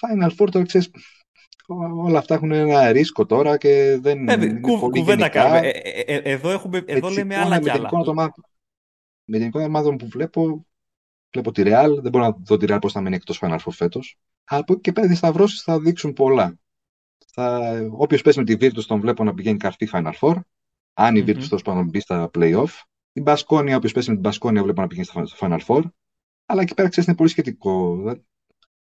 [0.00, 0.90] Final Four το ξέρεις.
[2.04, 5.58] Όλα αυτά έχουν ένα ρίσκο τώρα και δεν ε, είναι κου, πολύ κουβέντα κάνουμε.
[5.58, 7.90] Ε, ε, ε, εδώ, έχουμε, εδώ λέμε άλλα κι άλλα.
[9.24, 10.66] Με την εικόνα ομάδων που βλέπω,
[11.32, 13.70] βλέπω τη Real, δεν μπορώ να δω τη Real πώς θα μείνει εκτός Final Four
[13.70, 14.18] φέτος.
[14.44, 16.58] Από εκεί και πέρα οι σταυρώσεις θα δείξουν πολλά.
[17.32, 20.40] Θα, όποιος πέσει με τη Virtus τον βλέπω να πηγαίνει καρφί Final Four.
[20.94, 21.48] Αν η Virtus mm-hmm.
[21.48, 22.82] τόσο μπει στα play-off.
[23.12, 25.82] Την Μπασκόνια, όποιος πέσει με την Μπασκόνια βλέπω να πηγαίνει στο Final Four.
[26.46, 27.96] Αλλά εκεί πέρα ξέρεις είναι πολύ σχετικό.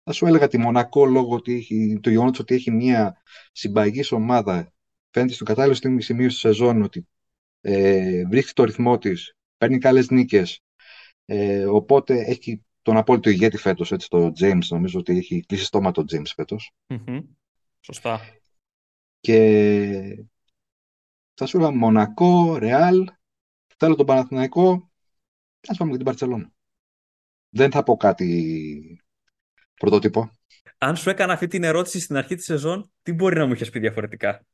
[0.09, 4.73] Θα σου έλεγα τη Μονακό λόγω ότι έχει, το γεγονό ότι έχει μια συμπαγή ομάδα.
[5.09, 7.07] Φαίνεται στο κατάλληλο σημείο στη σεζόν ότι
[7.61, 10.61] ε, βρίσκει το ρυθμό της, παίρνει καλές νίκες.
[11.25, 14.65] Ε, οπότε έχει τον απόλυτο ηγέτη φέτος, έτσι, το James.
[14.69, 16.71] Νομίζω ότι έχει κλείσει στόμα το James φέτος.
[16.87, 17.23] Mm-hmm.
[17.79, 18.21] Σωστά.
[19.19, 20.25] Και
[21.33, 23.07] θα σου έλεγα Μονακό, Ρεάλ,
[23.77, 24.91] θέλω τον Παναθηναϊκό,
[25.67, 26.51] ας πάμε και την Παρσελόνα
[27.49, 29.01] δεν θα πω κάτι
[29.77, 30.31] πρωτότυπο.
[30.77, 33.69] Αν σου έκανα αυτή την ερώτηση στην αρχή της σεζόν, τι μπορεί να μου είχες
[33.69, 34.45] πει διαφορετικά;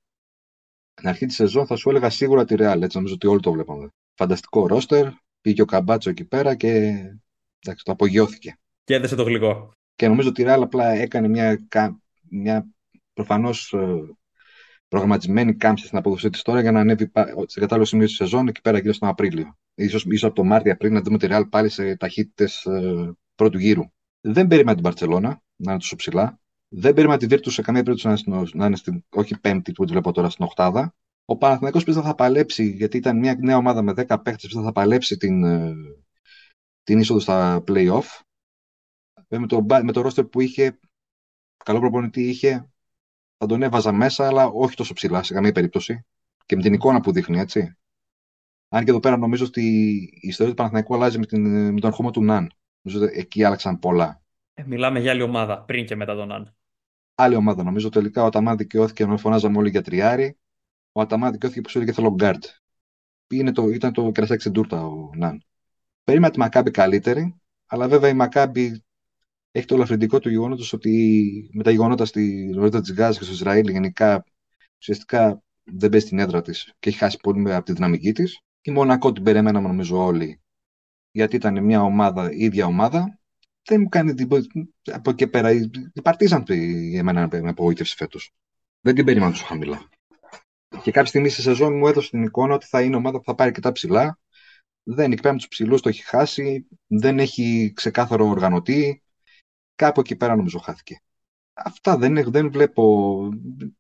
[0.94, 3.52] Στην αρχή της σεζόν θα σου έλεγα σίγουρα τη Real, έτσι νομίζω ότι όλοι το
[3.52, 3.90] βλέπαμε.
[4.16, 5.08] Φανταστικό ρόστερ,
[5.42, 6.68] πήγε ο Καμπάτσο εκεί πέρα και
[7.60, 8.58] εντάξει, το απογειώθηκε.
[8.84, 9.74] Και έδεσε το γλυκό.
[9.96, 11.68] Και νομίζω ότι η Real απλά έκανε μια,
[12.30, 12.68] μια
[13.14, 14.16] προφανώς ε,
[14.88, 17.12] προγραμματισμένη κάμψη στην αποδοσή της τώρα για να ανέβει
[17.46, 19.58] σε κατάλληλο σημείο της σεζόν εκεί πέρα γύρω στον Απρίλιο.
[19.76, 23.84] Ίσως, ίσως από το Μάρτιο-Απρίλιο να δούμε τη Real πάλι σε ταχύτητες ε, πρώτου γύρου.
[24.26, 26.40] Δεν περίμενα την Παρσελώνα να είναι τόσο ψηλά.
[26.68, 29.86] Δεν περίμενα τη Βίρτους σε καμία περίπτωση να είναι, να είναι στην, όχι πέμπτη που
[29.86, 30.96] τη βλέπω τώρα στην Οχτάδα.
[31.26, 34.72] Ο Παναθηναϊκός πίσω θα παλέψει, γιατί ήταν μια νέα ομάδα με 10 παίχτες, που θα
[34.72, 35.74] παλέψει την, ε,
[36.84, 38.22] την είσοδο στα playoff.
[39.28, 40.80] Με το, με το roster που είχε,
[41.66, 42.70] καλό προπονητή είχε,
[43.38, 46.06] θα τον έβαζα μέσα, αλλά όχι τόσο ψηλά σε καμία περίπτωση.
[46.46, 47.78] Και με την εικόνα που δείχνει, έτσι.
[48.70, 49.62] Αν και εδώ πέρα νομίζω ότι
[50.22, 52.52] η ιστορία του Παναθηναϊκού αλλάζει με, την, με τον ερχομό του Ναν.
[52.84, 54.22] Νομίζω ότι εκεί άλλαξαν πολλά.
[54.54, 56.56] Ε, μιλάμε για άλλη ομάδα πριν και μετά τον Ναν.
[57.16, 57.64] Άλλη ομάδα.
[57.64, 60.38] Νομίζω τελικά ο Αταμάν δικαιώθηκε ενώ φωνάζαμε όλοι για τριάρι.
[60.92, 62.44] Ο Αταμάν δικαιώθηκε που σου έλεγε θέλω γκαρντ.
[63.54, 65.44] Το, ήταν το κερασάκι στην τούρτα ο Ναν.
[66.04, 68.84] Περίμενα τη Μακάμπι καλύτερη, αλλά βέβαια η Μακάμπι
[69.52, 73.34] έχει το ελαφρυντικό του γεγονότος ότι με τα γεγονότα στη Λωρίδα της Γάζας και στο
[73.34, 74.24] Ισραήλ γενικά
[74.80, 78.40] ουσιαστικά δεν παίζει στην έδρα της και έχει χάσει πολύ από τη δυναμική της.
[78.62, 80.42] Η Μονακό την περιμέναμε νομίζω όλοι,
[81.14, 83.20] γιατί ήταν μια ομάδα, ίδια ομάδα.
[83.64, 84.48] Δεν μου κάνει τίποτα.
[84.92, 86.44] Από εκεί πέρα, η Παρτίζαν
[86.90, 88.34] για μένα με απογοήτευση φέτος.
[88.82, 89.90] Δεν την περίμενα τόσο χαμηλά.
[90.82, 93.36] Και κάποια στιγμή στη σεζόν μου έδωσε την εικόνα ότι θα είναι ομάδα που θα
[93.36, 94.20] πάρει και τα ψηλά.
[94.84, 96.68] Δεν εκπέμπει τους ψηλούς, το έχει χάσει.
[96.88, 99.04] Δεν έχει ξεκάθαρο οργανωτή.
[99.76, 101.02] Κάπου εκεί πέρα νομίζω χάθηκε.
[101.54, 103.30] Αυτά δεν, δεν βλέπω.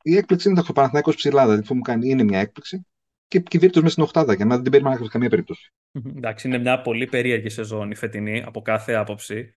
[0.02, 1.44] Η έκπληξη είναι το Παναθυναϊκό ψηλά.
[1.44, 2.86] Δηλαδή που μου κάνει είναι μια έκπληξη.
[3.34, 4.34] Και, και Βίρτου μέσα στην Οχτάδα.
[4.34, 5.74] Για μένα δεν την περίμενα σε καμία περίπτωση.
[6.16, 9.56] Εντάξει, είναι μια πολύ περίεργη σεζόν η φετινή από κάθε άποψη.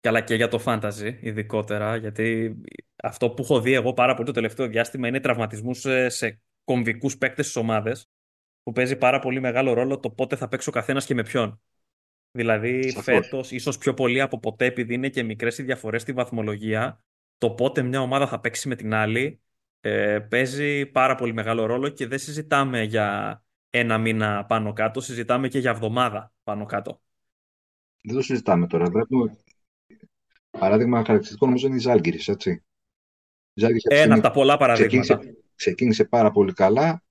[0.00, 1.96] Και αλλά και για το φάνταζι ειδικότερα.
[1.96, 2.56] Γιατί
[3.02, 7.18] αυτό που έχω δει εγώ πάρα πολύ το τελευταίο διάστημα είναι τραυματισμούς σε, σε κομβικούς
[7.18, 8.10] παίκτες στις ομάδες.
[8.62, 11.60] Που παίζει πάρα πολύ μεγάλο ρόλο το πότε θα παίξει ο καθένας και με ποιον.
[12.30, 17.04] Δηλαδή, φέτος, ίσως πιο πολύ από ποτέ, επειδή είναι και μικρές οι διαφορές στη βαθμολογία,
[17.38, 19.43] το πότε μια ομάδα θα παίξει με την άλλη
[19.86, 25.48] ε, παίζει πάρα πολύ μεγάλο ρόλο και δεν συζητάμε για ένα μήνα πάνω κάτω, συζητάμε
[25.48, 27.00] και για εβδομάδα πάνω κάτω.
[28.00, 28.90] Δεν το συζητάμε τώρα.
[28.90, 29.36] Βλέπουμε...
[30.50, 32.64] Παράδειγμα χαρακτηριστικό νομίζω είναι η Ζάλγκυρης, έτσι.
[33.88, 35.16] Ένα από τα πολλά παραδείγματα.
[35.16, 37.02] Ξεκίνησε, ξεκίνησε πάρα πολύ καλά,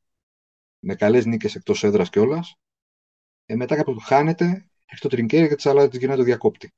[0.80, 2.56] με καλές νίκες εκτός έδρας κιόλας.
[3.46, 4.46] Ε, μετά κάπου χάνεται,
[4.86, 6.74] έχει το τρινκέρι και της άλλα της γυρνάει το διακόπτη.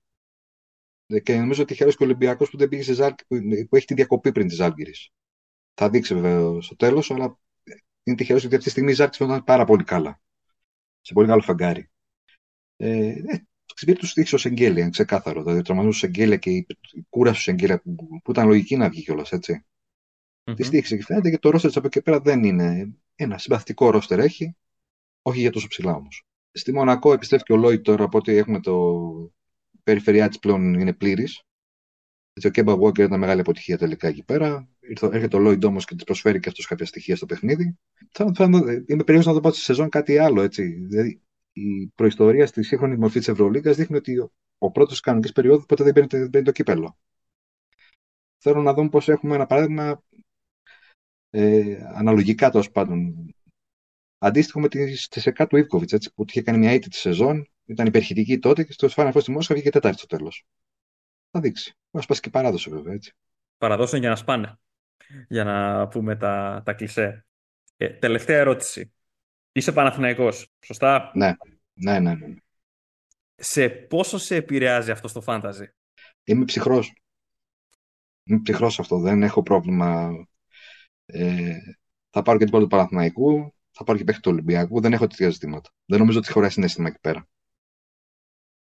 [1.07, 3.13] Ε, και νομίζω ότι χαίρεσε και ο Ολυμπιακός που δεν πήγε σε Ζάλ,
[3.69, 5.09] που έχει τη διακοπή πριν τη Ζάλγκυρης.
[5.75, 7.39] Θα δείξει βέβαια στο τέλος, αλλά
[8.03, 10.21] είναι τυχερός ότι αυτή τη στιγμή η Ζάλγκη ήταν πάρα πολύ καλά.
[11.01, 11.89] Σε πολύ καλό φαγκάρι.
[12.75, 15.41] Ε, ε, στην περίπτωση του τύχη ο Σεγγέλια, ξεκάθαρο.
[15.41, 16.65] Δηλαδή, ο τραυματισμό του Σεγγέλια και η
[17.09, 19.65] κούραση του Σεγγέλια που, που ήταν λογική να βγει κιόλας, έτσι.
[20.43, 20.55] Mm-hmm.
[20.55, 22.93] Τη στήχησε και φαίνεται και το ρόστερ από εκεί πέρα δεν είναι.
[23.15, 24.55] Ένα συμπαθητικό ρόστερ έχει,
[25.21, 26.25] όχι για τόσο ψηλά όμως.
[26.51, 29.33] Στη Μονακό επιστρέφει και ο Λόιτ τώρα, από ό,τι έχουμε το
[29.83, 31.43] περιφερειά της πλέον είναι πλήρης.
[32.45, 34.67] Ο Κέμπα Walker ήταν μεγάλη αποτυχία τελικά εκεί πέρα.
[34.87, 37.77] Έρχεται ο Λόιντ όμως και της προσφέρει και αυτός κάποια στοιχεία στο παιχνίδι.
[38.11, 40.41] Θα, θα, είμαι περίεργος να δω πάω στη σεζόν κάτι άλλο.
[40.41, 40.63] Έτσι.
[40.63, 41.21] Δηλαδή,
[41.51, 45.83] η προϊστορία στη σύγχρονη μορφή της Ευρωλίγα δείχνει ότι ο, ο πρώτος κανονικής περίοδος ποτέ
[45.83, 46.97] δεν παίρνει, δεν το κύπελο.
[48.37, 50.03] Θέλω να δούμε πώς έχουμε ένα παράδειγμα
[51.29, 53.29] ε, αναλογικά τέλος πάντων.
[54.17, 58.39] Αντίστοιχο με τη Σεκά του Ιβκοβιτς, που είχε κάνει μια ήττη τη σεζόν, ήταν υπερχητική
[58.39, 60.45] τότε και στο Final Four στη Μόσχα βγήκε τέταρτη στο τέλος.
[61.31, 61.73] Θα δείξει.
[61.91, 62.93] Μας πας και παράδοση βέβαια.
[62.93, 63.13] Έτσι.
[63.57, 64.59] Παραδόσεων για να σπάνε.
[65.27, 67.25] Για να πούμε τα, τα κλισέ.
[67.77, 68.93] Ε, τελευταία ερώτηση.
[69.51, 71.33] Είσαι Παναθηναϊκός, σωστά; Ναι.
[71.73, 72.35] ναι, ναι, ναι.
[73.35, 75.73] Σε πόσο σε επηρεάζει αυτό στο φάνταζι;
[76.23, 76.93] Είμαι ψυχρός.
[78.23, 78.99] Είμαι ψυχρός αυτό.
[78.99, 80.11] Δεν έχω πρόβλημα.
[81.05, 81.57] Ε,
[82.09, 84.81] θα πάρω και την πόλη του Παναθηναϊκού, θα πάρω και παίχτη του Ολυμπιακού.
[84.81, 85.69] Δεν έχω τέτοια ζητήματα.
[85.85, 87.27] Δεν νομίζω ότι χωράει συνέστημα εκεί πέρα.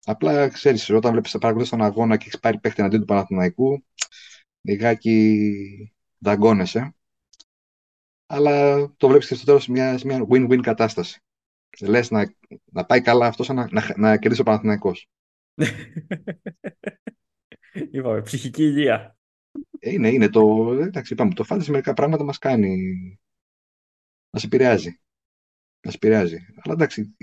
[0.04, 3.84] Απλά ξέρεις, όταν βλέπεις παρακολουθεί τον αγώνα και έχεις πάρει παίχτη εναντίον του Παναθηναϊκού,
[4.60, 6.94] λιγάκι δαγκώνεσαι
[8.32, 11.20] αλλά το βλέπεις και στο τέλος σε μια, μια win-win κατάσταση.
[11.80, 15.08] Λες να, να πάει καλά αυτός σαν να, να, να κερδίσει ο Παναθηναϊκός.
[17.90, 19.16] Είπαμε, ψυχική υγεία.
[19.80, 22.76] Είναι, είναι το, εντάξει, είπαμε, το φάνταση μερικά πράγματα μας κάνει,
[24.30, 25.00] μας επηρεάζει.
[25.84, 26.46] Μας επηρεάζει.
[26.62, 27.16] Αλλά εντάξει,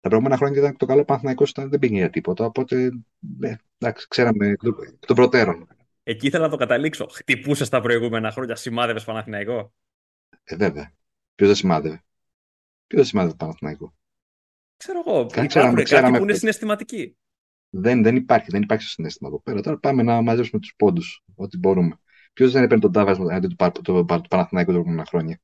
[0.00, 4.06] τα προηγούμενα χρόνια ήταν το καλό Παναθηναϊκός ήταν, δεν πήγε για τίποτα, οπότε ναι, εντάξει,
[4.08, 4.60] ξέραμε εκ
[5.06, 5.68] των προτέρων.
[6.02, 7.06] Εκεί ήθελα να το καταλήξω.
[7.06, 9.72] Χτυπούσε τα προηγούμενα χρόνια, σημάδευες Παναθηναϊκό.
[10.44, 10.94] Ε, βέβαια.
[11.34, 12.04] Ποιος δεν σημάδευε;
[12.86, 13.94] Ποιος δεν σημάδευε το Παναθηναϊκό;
[14.76, 15.20] Ξέρω εγώ.
[15.20, 17.16] Υπάρχουν ξέραμε, ξέραμε, που είναι συναισθηματικοί.
[17.70, 19.60] Δεν, δεν υπάρχει, δεν υπάρχει συνέστημα εδώ πέρα.
[19.60, 21.98] Τώρα πάμε να μαζέψουμε τους πόντους, ό,τι μπορούμε.
[22.32, 25.40] Ποιος δεν έπαιρνε τον Τάβας αντί του, του, του, του Παναθηναϊκού τα προηγούμενα χρόνια;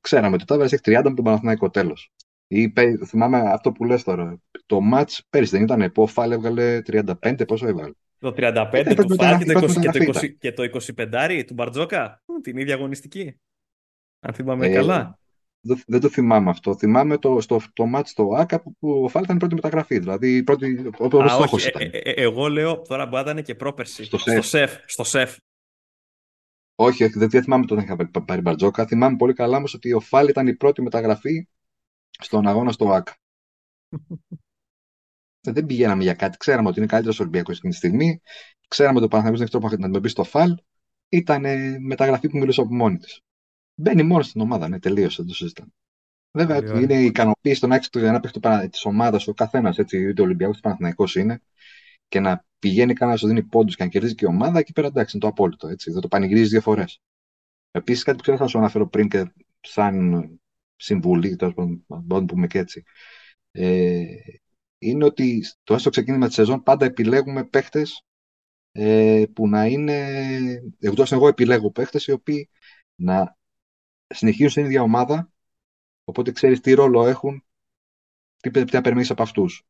[0.00, 2.12] Ξέραμε ότι ο Τάβας έχει 30 με τον Παναθηναϊκό τέλος.
[2.46, 2.72] Ή
[3.06, 4.40] θυμάμαι αυτό που λες τώρα.
[4.66, 8.94] Το ματ πέρυσι δεν ήταν που ο Φάλ έβγαλε 35, πόσο έβγαλε; Το 35 ε,
[8.94, 10.62] του Φάλ και, το και το
[10.96, 12.22] 25 του Μπαρτζόκα.
[12.42, 13.40] Την ίδια αγωνιστική.
[14.20, 15.18] Αν θυμάμαι ε, καλά.
[15.86, 16.76] Δεν το θυμάμαι αυτό.
[16.76, 19.98] Θυμάμαι το, στο, το μάτς στο ΆΚΑ που ο Φάλ ήταν η πρώτη μεταγραφή.
[19.98, 21.82] Δηλαδή, πρώτη, ο πρώτος στόχος ήταν.
[21.82, 24.04] Ε, ε, εγώ λέω, τώρα μπορεί να ήταν και πρόπερση.
[24.04, 24.76] Στο, στο ΣΕΦ.
[24.86, 25.36] Στο ΣΕΦ.
[26.74, 28.86] Όχι, όχι, δεν θυμάμαι τον είχα πάρει Μπαρτζόκα.
[28.86, 31.48] Θυμάμαι πολύ καλά όμως ότι ο Φάλ ήταν η πρώτη μεταγραφή
[32.10, 33.16] στον αγώνα στο ΆΚΑ.
[35.40, 36.36] δεν πηγαίναμε για κάτι.
[36.36, 38.20] Ξέραμε ότι είναι καλύτερος Ολυμπιακός εκείνη τη στιγμή.
[38.68, 40.54] Ξέραμε ότι ο Παναθανικό δεν έχει τρόπο να αντιμετωπίσει το Φάλ.
[41.08, 41.44] Ήταν
[41.80, 43.20] μεταγραφή που μιλούσε από μόνη της.
[43.74, 45.70] Μπαίνει μόνος στην ομάδα, ναι, τελείωσε, δεν το συζητάμε.
[46.32, 50.08] Βέβαια, Πολύ είναι η ικανοποίηση των άξιων του ένα παίχτη της ομάδας, ο καθένας, έτσι,
[50.08, 51.42] είτε ο Ολυμπιακός είτε Παναθυναϊκό είναι,
[52.08, 54.72] και να πηγαίνει κανένας να σου δίνει πόντους και να κερδίζει και η ομάδα, εκεί
[54.72, 55.68] πέρα εντάξει, είναι το απόλυτο.
[55.68, 57.00] Έτσι, δεν το πανηγυρίζεις δύο φορές.
[57.70, 60.28] Επίσης, κάτι που ξέρω να σου αναφέρω πριν και σαν
[60.76, 62.82] συμβουλή, τέλος πάντων, να πούμε και έτσι,
[63.50, 64.04] ε,
[64.82, 68.04] είναι ότι το έστω ξεκίνημα της σεζόν πάντα επιλέγουμε παίχτες
[68.72, 69.94] ε, που να είναι.
[70.78, 72.48] Εγώ, εγώ επιλέγω παίχτες οι οποίοι
[72.94, 73.36] να
[74.06, 75.32] συνεχίζουν στην ίδια ομάδα,
[76.04, 77.44] οπότε ξέρεις τι ρόλο έχουν,
[78.36, 79.64] τι, τι περιμένει από αυτούς.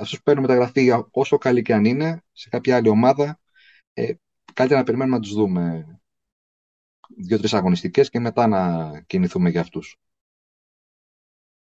[0.00, 3.40] Αυτούς που παίρνουν μεταγραφή, όσο καλή και αν είναι, σε κάποια άλλη ομάδα,
[3.92, 4.14] ε,
[4.52, 5.86] καλύτερα να περιμένουμε να τους δούμε
[7.16, 9.96] δύο-τρεις αγωνιστικές και μετά να κινηθούμε για αυτούς.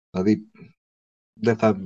[0.09, 0.51] Δηλαδή,
[1.39, 1.77] δεν θα.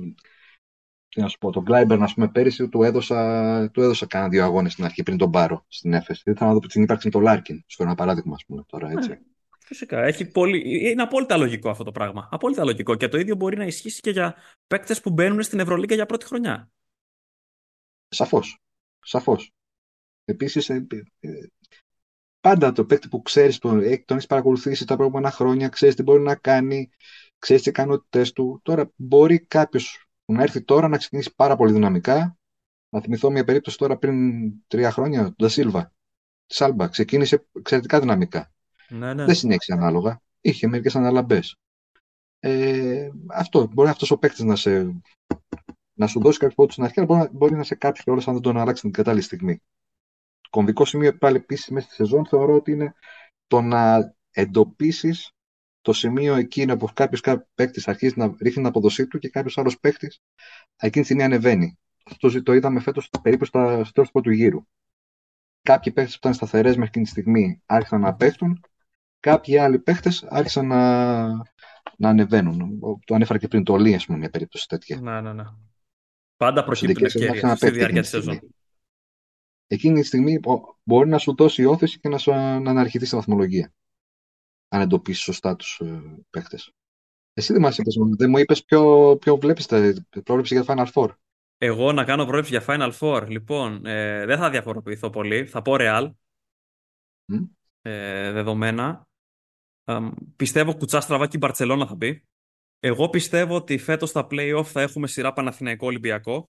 [1.08, 4.44] Τι να σου πω, τον Κλάιμπερν, ας πούμε, πέρυσι του έδωσα, του έδωσα κάνα δύο
[4.44, 6.22] αγώνες στην αρχή πριν τον πάρω στην Έφες.
[6.24, 7.64] Δεν θα να δω την συνύπαρξη με τον Λάρκιν.
[7.66, 9.10] Σου ένα παράδειγμα, ας πούμε, τώρα έτσι.
[9.10, 9.18] Ε,
[9.58, 10.02] Φυσικά.
[10.02, 10.90] Έχει πολύ...
[10.90, 12.28] Είναι απόλυτα λογικό αυτό το πράγμα.
[12.30, 12.94] Απόλυτα λογικό.
[12.94, 14.34] Και το ίδιο μπορεί να ισχύσει και για
[14.66, 16.70] παίκτες που μπαίνουν στην Ευρωλίγκα για πρώτη χρονιά.
[18.08, 18.58] Σαφώς.
[19.00, 19.52] Σαφώς.
[20.24, 20.86] Επίσης, ε,
[21.20, 21.30] ε,
[22.40, 26.22] πάντα το παίκτη που ξέρεις, τον, τον έχεις παρακολουθήσει τα προηγούμενα χρόνια, ξέρεις τι μπορεί
[26.22, 26.90] να κάνει,
[27.40, 28.60] ξέρεις τι ικανότητέ του.
[28.62, 32.38] Τώρα μπορεί κάποιος που να έρθει τώρα να ξεκινήσει πάρα πολύ δυναμικά.
[32.88, 35.92] Να θυμηθώ μια περίπτωση τώρα πριν τρία χρόνια, τον Ντασίλβα.
[36.46, 36.88] τη Άλμπα.
[36.88, 38.52] Ξεκίνησε εξαιρετικά δυναμικά.
[38.88, 39.24] Ναι, ναι.
[39.24, 40.20] Δεν συνέχισε ανάλογα.
[40.40, 41.56] Είχε μερικές αναλαμπές.
[42.38, 45.02] Ε, αυτό, μπορεί αυτός ο παίκτης να, σε,
[45.92, 48.22] να σου δώσει κάποιο πόντου στην αρχή, αλλά μπορεί, να- μπορεί να σε κάψει κιόλα
[48.26, 49.62] αν δεν τον αλλάξει την κατάλληλη στιγμή.
[50.50, 52.94] Κομβικό σημείο πάλι επίσης μέσα στη σεζόν θεωρώ ότι είναι
[53.46, 55.30] το να εντοπίσεις
[55.80, 57.22] το σημείο εκείνο που κάποιος
[57.54, 60.20] παίκτης αρχίζει να ρίχνει την αποδοσή του και κάποιος άλλος παίκτης
[60.76, 61.78] εκείνη τη στιγμή ανεβαίνει.
[62.10, 64.60] Αυτό το είδαμε φέτος περίπου στα, στο τέλος του πρώτου γύρου.
[65.62, 68.64] Κάποιοι παίκτες που ήταν σταθερές μέχρι εκείνη τη στιγμή άρχισαν να πέφτουν,
[69.20, 71.26] κάποιοι άλλοι παίκτες άρχισαν να,
[71.96, 72.80] να ανεβαίνουν.
[73.04, 75.00] Το ανέφερα και πριν το Λί, ας πούμε, μια περίπτωση τέτοια.
[75.00, 75.44] Ναι, ναι, ναι.
[76.36, 78.34] Πάντα προκύπτουν τελικές σεζόν ευκαιρίες άρχισε να στη πέφτει διάρκεια τη εκείνη τη σεζόν.
[78.34, 78.54] στιγμή.
[79.66, 83.16] Εκείνη τη στιγμή ο- μπορεί να σου δώσει όθηση και να, σου, να αναρχηθεί στη
[83.16, 83.72] βαθμολογία.
[84.72, 86.72] Αν εντοπίσεις σωστά τους ε, παίκτες.
[87.32, 89.66] Εσύ δεν μας είπες, δεν μου είπες ποιο, ποιο βλέπεις
[90.24, 91.14] πρόβλεψη για το Final Four.
[91.58, 93.26] Εγώ να κάνω πρόβλεψη για Final Four.
[93.28, 95.46] Λοιπόν, ε, δεν θα διαφοροποιηθώ πολύ.
[95.46, 96.10] Θα πω Real.
[97.24, 97.44] Μμ.
[97.82, 99.08] Ε, δεδομένα.
[99.84, 102.24] Ε, πιστεύω κουτσά στραβά και η Μπαρτσελώνα θα μπει.
[102.78, 106.50] Εγώ πιστεύω ότι φέτος στα play-off θα έχουμε σειρά Παναθηναϊκό Ολυμπιακό.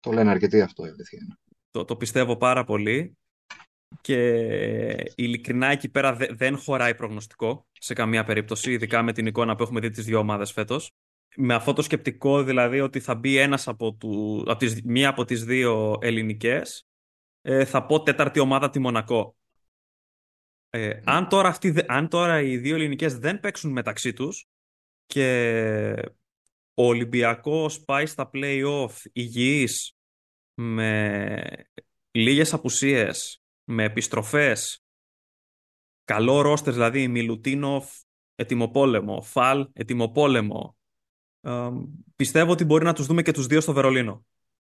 [0.00, 1.36] Το λένε αρκετοί αυτό, η αλήθεια είναι.
[1.70, 3.16] Το, το πιστεύω πάρα πολύ.
[4.00, 9.56] Και ειλικρινά εκεί πέρα δε- δεν χωράει προγνωστικό σε καμία περίπτωση, ειδικά με την εικόνα
[9.56, 10.90] που έχουμε δει τις δύο ομάδες φέτος.
[11.36, 15.24] Με αυτό το σκεπτικό δηλαδή ότι θα μπει ένας από, του, από τις, μία από
[15.24, 16.86] τις δύο ελληνικές,
[17.40, 19.36] ε, θα πω τέταρτη ομάδα τη Μονακό.
[20.70, 24.46] Ε, αν, τώρα αυτοί, δε- αν τώρα οι δύο ελληνικές δεν παίξουν μεταξύ τους
[25.06, 26.12] και
[26.74, 29.96] ο Ολυμπιακός πάει στα play-off υγιής
[30.54, 31.42] με
[32.10, 34.84] λίγες απουσίες, με επιστροφές,
[36.04, 38.00] καλό ρόστερ δηλαδή Μιλουτίνοφ,
[38.34, 40.76] ετοιμοπόλεμο, Φαλ, ετοιμοπόλεμο.
[41.40, 41.70] Ε,
[42.16, 44.26] πιστεύω ότι μπορεί να τους δούμε και τους δύο στο Βερολίνο.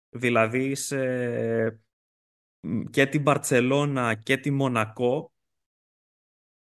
[0.08, 0.98] Δηλαδή σε
[2.90, 5.32] και την Μπαρτσελώνα και τη Μονακό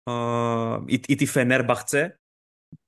[0.02, 2.20] ε, ή, ή τη Φενέρμπαχτσε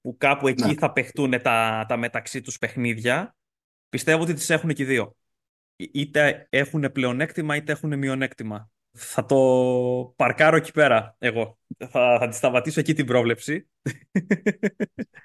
[0.00, 0.74] που κάπου εκεί Ναι.
[0.74, 3.36] θα παιχτούν τα, τα μεταξύ τους παιχνίδια
[3.88, 5.16] πιστεύω ότι τις έχουν και οι δύο
[5.76, 9.36] Εί- είτε έχουν πλεονέκτημα είτε έχουν μειονέκτημα θα το
[10.16, 13.68] παρκάρω εκεί πέρα εγώ θα, θα τη σταματήσω εκεί την πρόβλεψη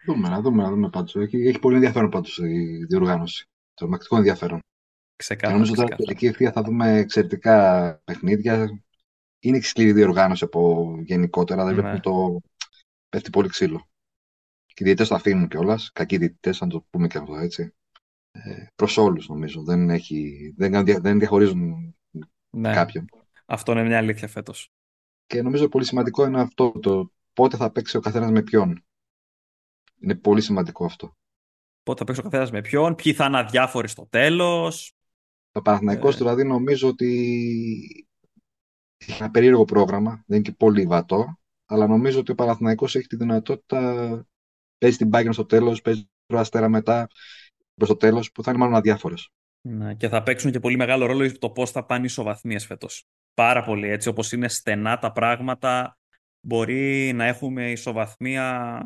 [0.06, 1.16] Δούμε, να δούμε, να δούμε πάντως.
[1.16, 3.46] Έχει, έχει πολύ ενδιαφέρον πάντως η διοργάνωση.
[3.74, 4.60] Τρομακτικό ενδιαφέρον.
[4.60, 6.20] Και ξεκάθαρα, νομίζω τώρα στην ξεκάθαρα.
[6.20, 8.84] τελική ευθεία θα δούμε εξαιρετικά παιχνίδια.
[9.40, 11.66] Είναι και σκληρή διοργάνωση από γενικότερα.
[11.66, 11.82] Δεν Ναι.
[11.82, 12.40] βλέπουμε το.
[13.10, 13.88] Πέφτει πολύ ξύλο.
[14.66, 15.92] Και οι διαιτητές το αφήνουν κιόλας.
[15.94, 17.74] Κακοί διαιτητές, αν το πούμε και αυτό έτσι.
[18.32, 19.64] Ε, Προς όλους νομίζω.
[19.64, 21.96] Δεν, έχει, δεν, κάνουν δια- δεν διαχωρίζουν
[22.50, 23.06] ναι, κάποιον.
[23.54, 24.72] Αυτό είναι μια αλήθεια φέτος
[25.26, 26.72] Και νομίζω πολύ σημαντικό είναι αυτό.
[26.82, 28.86] Το πότε θα παίξει ο καθένας με ποιον.
[30.02, 31.18] Είναι πολύ σημαντικό αυτό.
[31.84, 34.94] πότε θα παίξει ο καθένας με ποιον ποιοι θα είναι αδιάφοροι στο τέλος
[35.52, 36.18] Το Παναθηναϊκός Ε.
[36.18, 37.08] δηλαδή νομίζω ότι
[38.98, 43.08] έχει ένα περίεργο πρόγραμμα, δεν είναι και πολύ βατό, αλλά νομίζω ότι ο Παναθηναϊκός έχει
[43.08, 44.26] τη δυνατότητα,
[44.78, 47.08] παίζει την Bayern στο τέλος, παίζει το Αστέρα μετά
[47.74, 49.30] προς το τέλος, που θα είναι μάλλον αδιάφορες.
[49.62, 53.06] Ναι, και θα παίξουν και πολύ μεγάλο ρόλο το πώς θα πάνε οι ισοβαθμίες φέτος.
[53.34, 55.98] Πάρα πολύ έτσι, όπως είναι στενά τα πράγματα,
[56.40, 58.84] μπορεί να έχουμε ισοβαθμία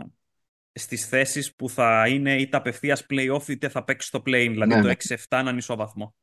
[0.73, 4.81] στις θέσεις που θα είναι είτε απευθείας play-off είτε θα παίξει στο play-in, δηλαδή Ναι,
[4.81, 4.93] το ναι.
[5.07, 6.15] 6-7 να είναι ισοβαθμό.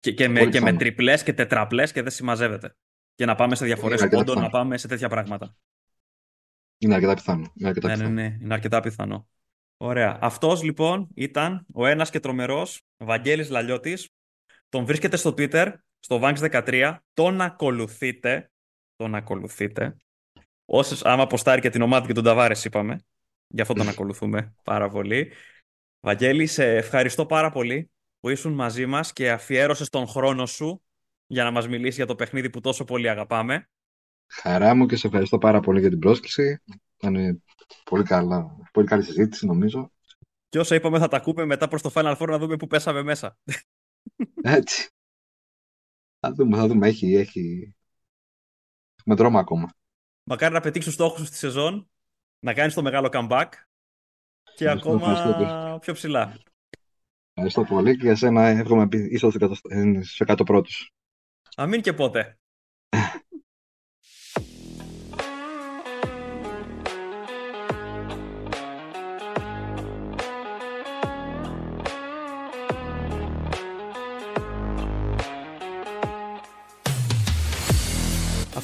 [0.00, 0.78] Και, και, με, Πολύ και με πιθανό.
[0.78, 2.76] τριπλές και τετραπλές και δεν συμμαζεύεται.
[3.14, 4.62] Και να πάμε σε διαφορές Είναι αρκετά πόντων, να πιθανό.
[4.64, 5.56] πάμε σε τέτοια πράγματα.
[6.78, 7.52] Είναι αρκετά πιθανό.
[7.54, 8.14] Είναι αρκετά Ναι, ναι, πιθανό.
[8.20, 9.28] ναι, είναι αρκετά πιθανό.
[9.76, 10.18] Ωραία.
[10.20, 14.08] Αυτός λοιπόν ήταν ο ένας και τρομερός Βαγγέλης Λαλιώτης.
[14.68, 16.96] Τον βρίσκεται στο Twitter, στο Vanks13.
[17.14, 18.50] Τον ακολουθείτε.
[18.96, 19.96] Τον ακολουθείτε.
[20.64, 23.04] Όσες, άμα αποστάρει και την ομάδα και τον Ταβάρες είπαμε.
[23.46, 25.32] Γι' αυτό τον ακολουθούμε πάρα πολύ.
[26.00, 27.90] Βαγγέλη, σε ευχαριστώ πάρα πολύ
[28.20, 30.82] που ήσουν μαζί μας και αφιέρωσες τον χρόνο σου
[31.26, 33.68] για να μας μιλήσεις για το παιχνίδι που τόσο πολύ αγαπάμε.
[34.26, 36.62] Χαρά μου και σε ευχαριστώ πάρα πολύ για την πρόσκληση.
[36.96, 37.42] Ήταν
[37.84, 39.92] πολύ, καλά, πολύ καλή συζήτηση νομίζω.
[40.48, 43.02] Και όσα είπαμε θα τα ακούμε μετά προς το Final Four να δούμε που πέσαμε
[43.02, 43.38] μέσα.
[44.42, 44.88] Έτσι.
[46.20, 46.88] Θα δούμε, θα δούμε.
[46.88, 47.74] Έχει, έχει...
[48.98, 49.74] Έχουμε δρόμο ακόμα.
[50.22, 51.90] Μακάρι να πετύχεις τους στόχους σου στη σεζόν,
[52.38, 53.48] να κάνεις το μεγάλο comeback
[54.56, 56.38] και Ευχαριστώ, ευχαριστώ ακόμα πιο ψηλά.
[57.32, 60.92] Ευχαριστώ πολύ και για σένα εύχομαι είσοδο στους 100 πρώτους.
[61.56, 62.38] Αμήν και πότε.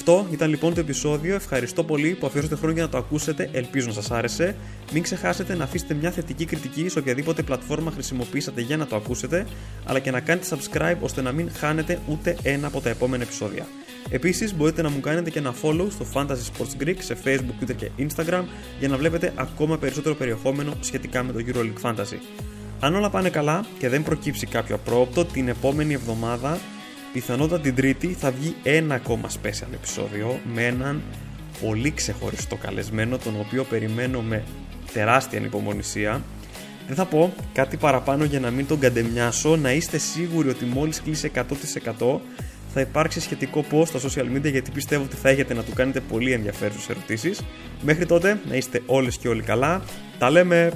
[0.08, 1.34] Αυτό ήταν λοιπόν το επεισόδιο.
[1.34, 3.48] Ευχαριστώ πολύ που αφιέρωσατε χρόνο για να το ακούσετε.
[3.52, 4.56] Ελπίζω να σας άρεσε.
[4.92, 9.46] Μην ξεχάσετε να αφήσετε μια θετική κριτική σε οποιαδήποτε πλατφόρμα χρησιμοποιήσατε για να το ακούσετε,
[9.84, 13.66] αλλά και να κάνετε subscribe ώστε να μην χάνετε ούτε ένα από τα επόμενα επεισόδια.
[14.10, 17.74] Επίσης μπορείτε να μου κάνετε και ένα follow στο Fantasy Sports Greek σε Facebook, Twitter
[17.76, 18.44] και Instagram
[18.78, 22.18] για να βλέπετε ακόμα περισσότερο περιεχόμενο σχετικά με το EuroLeague Fantasy.
[22.80, 26.58] Αν όλα πάνε καλά και δεν προκύψει κάποιο απρόοπτο, την επόμενη εβδομάδα,
[27.20, 31.02] πιθανότατα την Τρίτη, θα βγει ένα ακόμα special επεισόδιο με έναν
[31.62, 34.44] πολύ ξεχωριστό καλεσμένο, τον οποίο περιμένω με
[34.92, 36.22] τεράστια ανυπομονησία.
[36.86, 41.02] Δεν θα πω κάτι παραπάνω για να μην τον καντεμιάσω, να είστε σίγουροι ότι μόλις
[41.02, 41.42] κλείσει 100%
[42.72, 46.00] θα υπάρξει σχετικό post στα social media γιατί πιστεύω ότι θα έχετε να του κάνετε
[46.00, 47.40] πολύ ενδιαφέρουσες ερωτήσεις.
[47.82, 49.82] Μέχρι τότε να είστε όλες και όλοι καλά.
[50.18, 50.72] Τα λέμε!